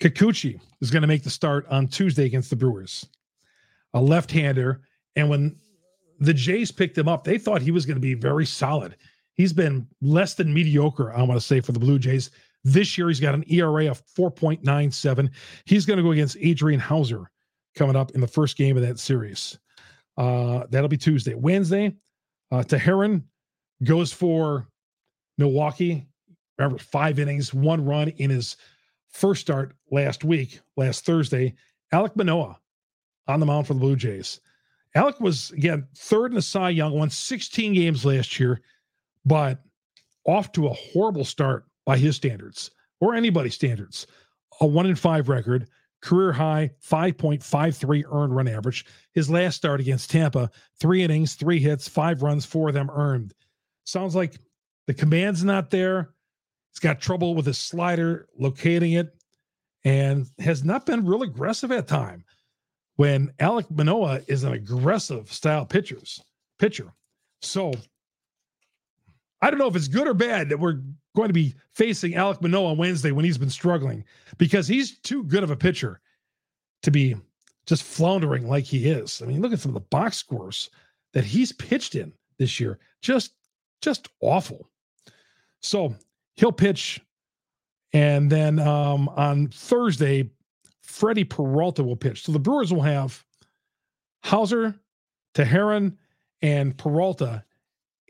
Kikuchi 0.00 0.60
is 0.80 0.90
going 0.90 1.02
to 1.02 1.08
make 1.08 1.22
the 1.22 1.30
start 1.30 1.66
on 1.68 1.88
Tuesday 1.88 2.26
against 2.26 2.50
the 2.50 2.56
Brewers, 2.56 3.06
a 3.94 4.00
left 4.00 4.30
hander. 4.30 4.82
And 5.16 5.30
when 5.30 5.56
the 6.20 6.34
Jays 6.34 6.70
picked 6.70 6.98
him 6.98 7.08
up, 7.08 7.24
they 7.24 7.38
thought 7.38 7.62
he 7.62 7.70
was 7.70 7.86
going 7.86 7.96
to 7.96 8.00
be 8.00 8.14
very 8.14 8.44
solid. 8.44 8.96
He's 9.36 9.52
been 9.52 9.86
less 10.00 10.34
than 10.34 10.52
mediocre, 10.52 11.12
I 11.12 11.22
want 11.22 11.40
to 11.40 11.46
say, 11.46 11.60
for 11.60 11.72
the 11.72 11.78
Blue 11.78 11.98
Jays. 11.98 12.30
This 12.64 12.96
year, 12.96 13.08
he's 13.08 13.20
got 13.20 13.34
an 13.34 13.44
ERA 13.48 13.86
of 13.86 14.02
4.97. 14.06 15.30
He's 15.66 15.86
going 15.86 15.98
to 15.98 16.02
go 16.02 16.12
against 16.12 16.36
Adrian 16.40 16.80
Houser 16.80 17.30
coming 17.76 17.96
up 17.96 18.12
in 18.12 18.20
the 18.20 18.26
first 18.26 18.56
game 18.56 18.76
of 18.76 18.82
that 18.82 18.98
series. 18.98 19.58
Uh, 20.16 20.64
that'll 20.70 20.88
be 20.88 20.96
Tuesday. 20.96 21.34
Wednesday, 21.34 21.94
uh, 22.50 22.62
Teheran 22.62 23.22
goes 23.84 24.12
for 24.12 24.66
Milwaukee. 25.38 26.06
Remember, 26.58 26.78
five 26.78 27.18
innings, 27.18 27.52
one 27.52 27.84
run 27.84 28.08
in 28.08 28.30
his 28.30 28.56
first 29.10 29.42
start 29.42 29.74
last 29.90 30.24
week, 30.24 30.60
last 30.76 31.04
Thursday. 31.04 31.54
Alek 31.92 32.16
Manoah 32.16 32.58
on 33.28 33.40
the 33.40 33.46
mound 33.46 33.66
for 33.66 33.74
the 33.74 33.80
Blue 33.80 33.96
Jays. 33.96 34.40
Alek 34.96 35.20
was, 35.20 35.50
again, 35.50 35.86
third 35.94 36.30
in 36.30 36.36
the 36.36 36.42
Cy 36.42 36.70
Young, 36.70 36.92
won 36.92 37.10
16 37.10 37.74
games 37.74 38.04
last 38.04 38.40
year, 38.40 38.60
but 39.26 39.58
off 40.24 40.52
to 40.52 40.68
a 40.68 40.72
horrible 40.72 41.24
start 41.24 41.66
by 41.84 41.98
his 41.98 42.16
standards 42.16 42.70
or 43.00 43.14
anybody's 43.14 43.54
standards. 43.54 44.06
A 44.60 44.66
one 44.66 44.86
in 44.86 44.96
five 44.96 45.28
record, 45.28 45.68
career 46.00 46.32
high 46.32 46.70
5.53 46.88 48.04
earned 48.10 48.34
run 48.34 48.48
average. 48.48 48.86
His 49.12 49.28
last 49.28 49.56
start 49.56 49.80
against 49.80 50.10
Tampa, 50.10 50.50
three 50.80 51.02
innings, 51.02 51.34
three 51.34 51.58
hits, 51.58 51.88
five 51.88 52.22
runs, 52.22 52.46
four 52.46 52.68
of 52.68 52.74
them 52.74 52.90
earned. 52.90 53.34
Sounds 53.84 54.14
like 54.14 54.38
the 54.86 54.94
command's 54.94 55.44
not 55.44 55.70
there. 55.70 56.10
He's 56.72 56.78
got 56.80 57.00
trouble 57.00 57.34
with 57.34 57.46
his 57.46 57.58
slider, 57.58 58.28
locating 58.38 58.92
it, 58.92 59.14
and 59.84 60.26
has 60.38 60.64
not 60.64 60.86
been 60.86 61.06
real 61.06 61.22
aggressive 61.22 61.72
at 61.72 61.88
time. 61.88 62.24
When 62.96 63.28
Alek 63.40 63.70
Manoah 63.70 64.22
is 64.26 64.44
an 64.44 64.52
aggressive 64.52 65.30
style 65.30 65.66
pitchers 65.66 66.22
pitcher. 66.58 66.92
So 67.42 67.72
I 69.42 69.50
don't 69.50 69.58
know 69.58 69.68
if 69.68 69.76
it's 69.76 69.88
good 69.88 70.08
or 70.08 70.14
bad 70.14 70.48
that 70.48 70.58
we're 70.58 70.80
going 71.14 71.28
to 71.28 71.34
be 71.34 71.54
facing 71.72 72.12
Alek 72.12 72.40
Manoah 72.40 72.70
on 72.70 72.78
Wednesday 72.78 73.10
when 73.10 73.24
he's 73.24 73.38
been 73.38 73.50
struggling 73.50 74.04
because 74.38 74.66
he's 74.66 74.98
too 74.98 75.24
good 75.24 75.42
of 75.42 75.50
a 75.50 75.56
pitcher 75.56 76.00
to 76.82 76.90
be 76.90 77.16
just 77.66 77.82
floundering 77.82 78.48
like 78.48 78.64
he 78.64 78.88
is. 78.88 79.20
I 79.20 79.26
mean, 79.26 79.42
look 79.42 79.52
at 79.52 79.60
some 79.60 79.70
of 79.70 79.74
the 79.74 79.88
box 79.88 80.16
scores 80.16 80.70
that 81.12 81.24
he's 81.24 81.52
pitched 81.52 81.94
in 81.94 82.12
this 82.38 82.60
year. 82.60 82.78
Just 83.02 83.32
just 83.82 84.08
awful. 84.20 84.68
So 85.60 85.94
he'll 86.36 86.52
pitch. 86.52 87.00
And 87.92 88.30
then 88.30 88.58
um, 88.58 89.08
on 89.10 89.48
Thursday, 89.48 90.30
Freddie 90.82 91.24
Peralta 91.24 91.82
will 91.82 91.96
pitch. 91.96 92.24
So 92.24 92.32
the 92.32 92.38
Brewers 92.38 92.72
will 92.72 92.82
have 92.82 93.24
Houser, 94.22 94.74
Teheran, 95.34 95.96
and 96.42 96.76
Peralta 96.76 97.44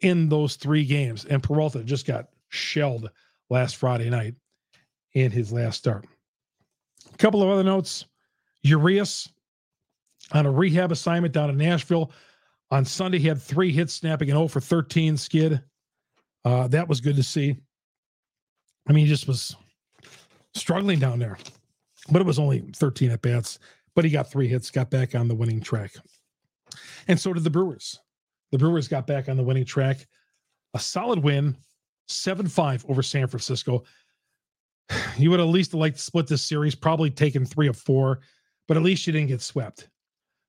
in 0.03 0.29
those 0.29 0.57
three 0.57 0.85
games. 0.85 1.25
And 1.25 1.43
Peralta 1.43 1.83
just 1.83 2.07
got 2.07 2.29
shelled 2.49 3.11
last 3.51 3.77
Friday 3.77 4.11
night 4.11 4.35
in 5.15 5.31
his 5.31 5.53
last 5.53 5.79
start. 5.79 6.07
A 7.13 7.17
couple 7.17 7.43
of 7.43 7.49
other 7.49 7.65
notes. 7.65 8.05
Urias 8.63 9.29
on 10.33 10.45
a 10.45 10.51
rehab 10.51 10.93
assignment 10.93 11.33
down 11.33 11.51
in 11.51 11.57
Nashville 11.57 12.13
on 12.71 12.85
Sunday, 12.85 13.19
he 13.19 13.29
had 13.29 13.41
three 13.41 13.73
hits, 13.73 13.95
snapping 13.95 14.31
an 14.31 14.37
0 14.37 14.49
for 14.49 14.61
13 14.61 15.17
skid. 15.17 15.63
Uh, 16.45 16.69
that 16.69 16.89
was 16.89 17.01
good 17.01 17.17
to 17.17 17.23
see. 17.23 17.57
I 18.89 18.93
mean, 18.93 19.05
he 19.05 19.11
just 19.11 19.29
was 19.29 19.57
struggling 20.55 20.99
down 20.99 21.19
there, 21.19 21.39
but 22.11 22.21
it 22.21 22.27
was 22.27 22.39
only 22.39 22.61
13 22.75 23.11
at 23.11 23.23
bats. 23.23 23.59
But 23.95 24.05
he 24.05 24.11
got 24.11 24.31
three 24.31 24.49
hits, 24.49 24.71
got 24.71 24.91
back 24.91 25.15
on 25.15 25.29
the 25.29 25.35
winning 25.35 25.61
track. 25.61 25.93
And 27.09 27.19
so 27.19 27.33
did 27.33 27.45
the 27.45 27.51
Brewers. 27.51 28.01
The 28.53 28.59
Brewers 28.59 28.89
got 28.89 29.07
back 29.07 29.29
on 29.29 29.37
the 29.37 29.43
winning 29.43 29.65
track. 29.65 30.07
A 30.75 30.79
solid 30.79 31.19
win, 31.19 31.57
7 32.09 32.47
5 32.47 32.87
over 32.89 33.03
San 33.03 33.27
Francisco. 33.27 33.85
You 35.19 35.31
would 35.31 35.41
at 35.41 35.47
least 35.47 35.73
like 35.73 35.95
to 35.95 36.01
split 36.01 36.27
this 36.27 36.43
series, 36.43 36.75
probably 36.75 37.11
taken 37.11 37.47
three 37.47 37.69
of 37.69 37.77
four, 37.77 38.21
but 38.69 38.77
at 38.77 38.83
least 38.83 39.07
you 39.07 39.13
didn't 39.15 39.29
get 39.29 39.41
swept. 39.41 39.89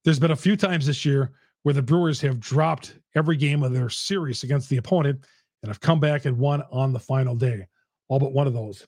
There's 0.04 0.20
been 0.20 0.32
a 0.32 0.36
few 0.36 0.58
times 0.58 0.86
this 0.86 1.06
year 1.06 1.32
where 1.64 1.74
the 1.74 1.82
Brewers 1.82 2.22
have 2.22 2.40
dropped 2.40 2.96
every 3.16 3.36
game 3.38 3.64
of 3.64 3.74
their 3.74 3.90
series 3.90 4.44
against 4.44 4.70
the 4.70 4.78
opponent 4.78 5.26
and 5.62 5.70
have 5.70 5.80
come 5.80 6.00
back 6.00 6.26
and 6.26 6.38
won 6.38 6.64
on 6.72 6.94
the 6.94 7.00
final 7.00 7.36
day. 7.36 7.66
all 8.10 8.20
but 8.20 8.34
one 8.34 8.48
of 8.48 8.54
those. 8.54 8.86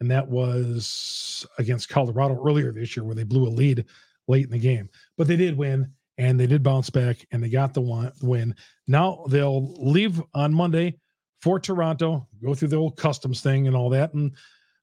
And 0.00 0.10
that 0.10 0.26
was 0.26 1.46
against 1.58 1.88
Colorado 1.88 2.42
earlier 2.44 2.72
this 2.72 2.96
year, 2.96 3.04
where 3.04 3.14
they 3.14 3.24
blew 3.24 3.46
a 3.46 3.50
lead 3.50 3.84
late 4.28 4.44
in 4.44 4.50
the 4.50 4.58
game. 4.58 4.88
But 5.16 5.28
they 5.28 5.36
did 5.36 5.56
win 5.56 5.92
and 6.22 6.38
they 6.38 6.46
did 6.46 6.62
bounce 6.62 6.88
back 6.88 7.26
and 7.32 7.42
they 7.42 7.48
got 7.48 7.74
the 7.74 7.80
one 7.80 8.12
win. 8.22 8.54
Now 8.86 9.24
they'll 9.28 9.74
leave 9.74 10.22
on 10.34 10.54
Monday 10.54 10.96
for 11.40 11.58
Toronto, 11.58 12.28
go 12.40 12.54
through 12.54 12.68
the 12.68 12.76
old 12.76 12.96
customs 12.96 13.40
thing 13.40 13.66
and 13.66 13.74
all 13.74 13.90
that, 13.90 14.14
and 14.14 14.30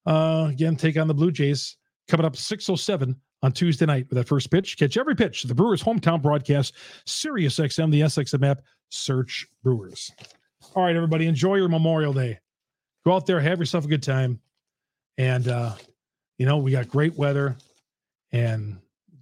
uh, 0.05 0.47
again 0.49 0.75
take 0.75 0.97
on 0.97 1.07
the 1.07 1.13
Blue 1.13 1.31
Jays 1.31 1.77
coming 2.09 2.25
up 2.25 2.35
607 2.35 3.15
on 3.41 3.51
Tuesday 3.53 3.85
night 3.85 4.05
with 4.09 4.17
that 4.17 4.27
first 4.27 4.51
pitch. 4.51 4.77
Catch 4.77 4.97
every 4.97 5.15
pitch. 5.15 5.43
The 5.43 5.55
Brewers 5.55 5.81
hometown 5.81 6.21
broadcast, 6.21 6.75
Sirius 7.05 7.57
XM, 7.57 7.89
the 7.89 8.01
SXM 8.01 8.45
app, 8.45 8.61
search 8.89 9.47
Brewers. 9.63 10.11
All 10.75 10.83
right, 10.83 10.95
everybody, 10.95 11.25
enjoy 11.25 11.55
your 11.55 11.69
Memorial 11.69 12.11
Day. 12.11 12.37
Go 13.05 13.13
out 13.13 13.25
there, 13.25 13.39
have 13.39 13.59
yourself 13.59 13.85
a 13.85 13.87
good 13.87 14.03
time. 14.03 14.41
And, 15.17 15.47
uh, 15.47 15.75
you 16.37 16.45
know, 16.45 16.57
we 16.57 16.71
got 16.71 16.89
great 16.89 17.15
weather 17.15 17.55
and 18.33 18.77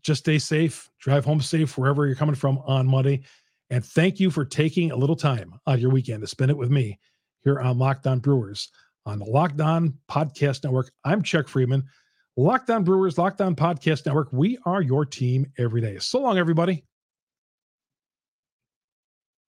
just 0.08 0.22
stay 0.22 0.39
safe, 0.39 0.89
drive 1.00 1.26
home 1.26 1.41
safe 1.41 1.78
wherever 1.78 2.08
you're 2.08 2.15
coming 2.15 2.34
from 2.34 2.60
on 2.60 2.88
Monday. 2.88 3.22
And 3.70 3.86
thank 3.86 4.22
you 4.22 4.32
for 4.32 4.46
taking 4.46 4.91
a 4.91 4.96
little 4.96 5.17
time 5.17 5.54
on 5.67 5.80
your 5.80 5.89
weekend 5.89 6.22
to 6.22 6.28
spend 6.28 6.50
it 6.50 6.58
with 6.58 6.72
me 6.72 6.98
here 7.43 7.60
on 7.60 7.78
Locked 7.78 8.08
On 8.08 8.20
Brewers 8.20 8.72
on 9.06 9.20
the 9.20 9.26
Locked 9.26 9.60
On 9.60 9.93
Podcast 10.10 10.63
Network. 10.63 10.91
I'm 11.04 11.22
Chuck 11.22 11.48
Freimund. 11.48 11.84
Lockdown 12.39 12.86
Brewers, 12.86 13.17
Locked 13.17 13.41
On 13.41 13.56
Podcast 13.56 14.06
Network. 14.06 14.30
We 14.32 14.58
are 14.65 14.82
your 14.82 15.06
team 15.06 15.52
every 15.58 15.82
day. 15.82 15.98
So 16.00 16.22
long, 16.22 16.38
everybody. 16.38 16.86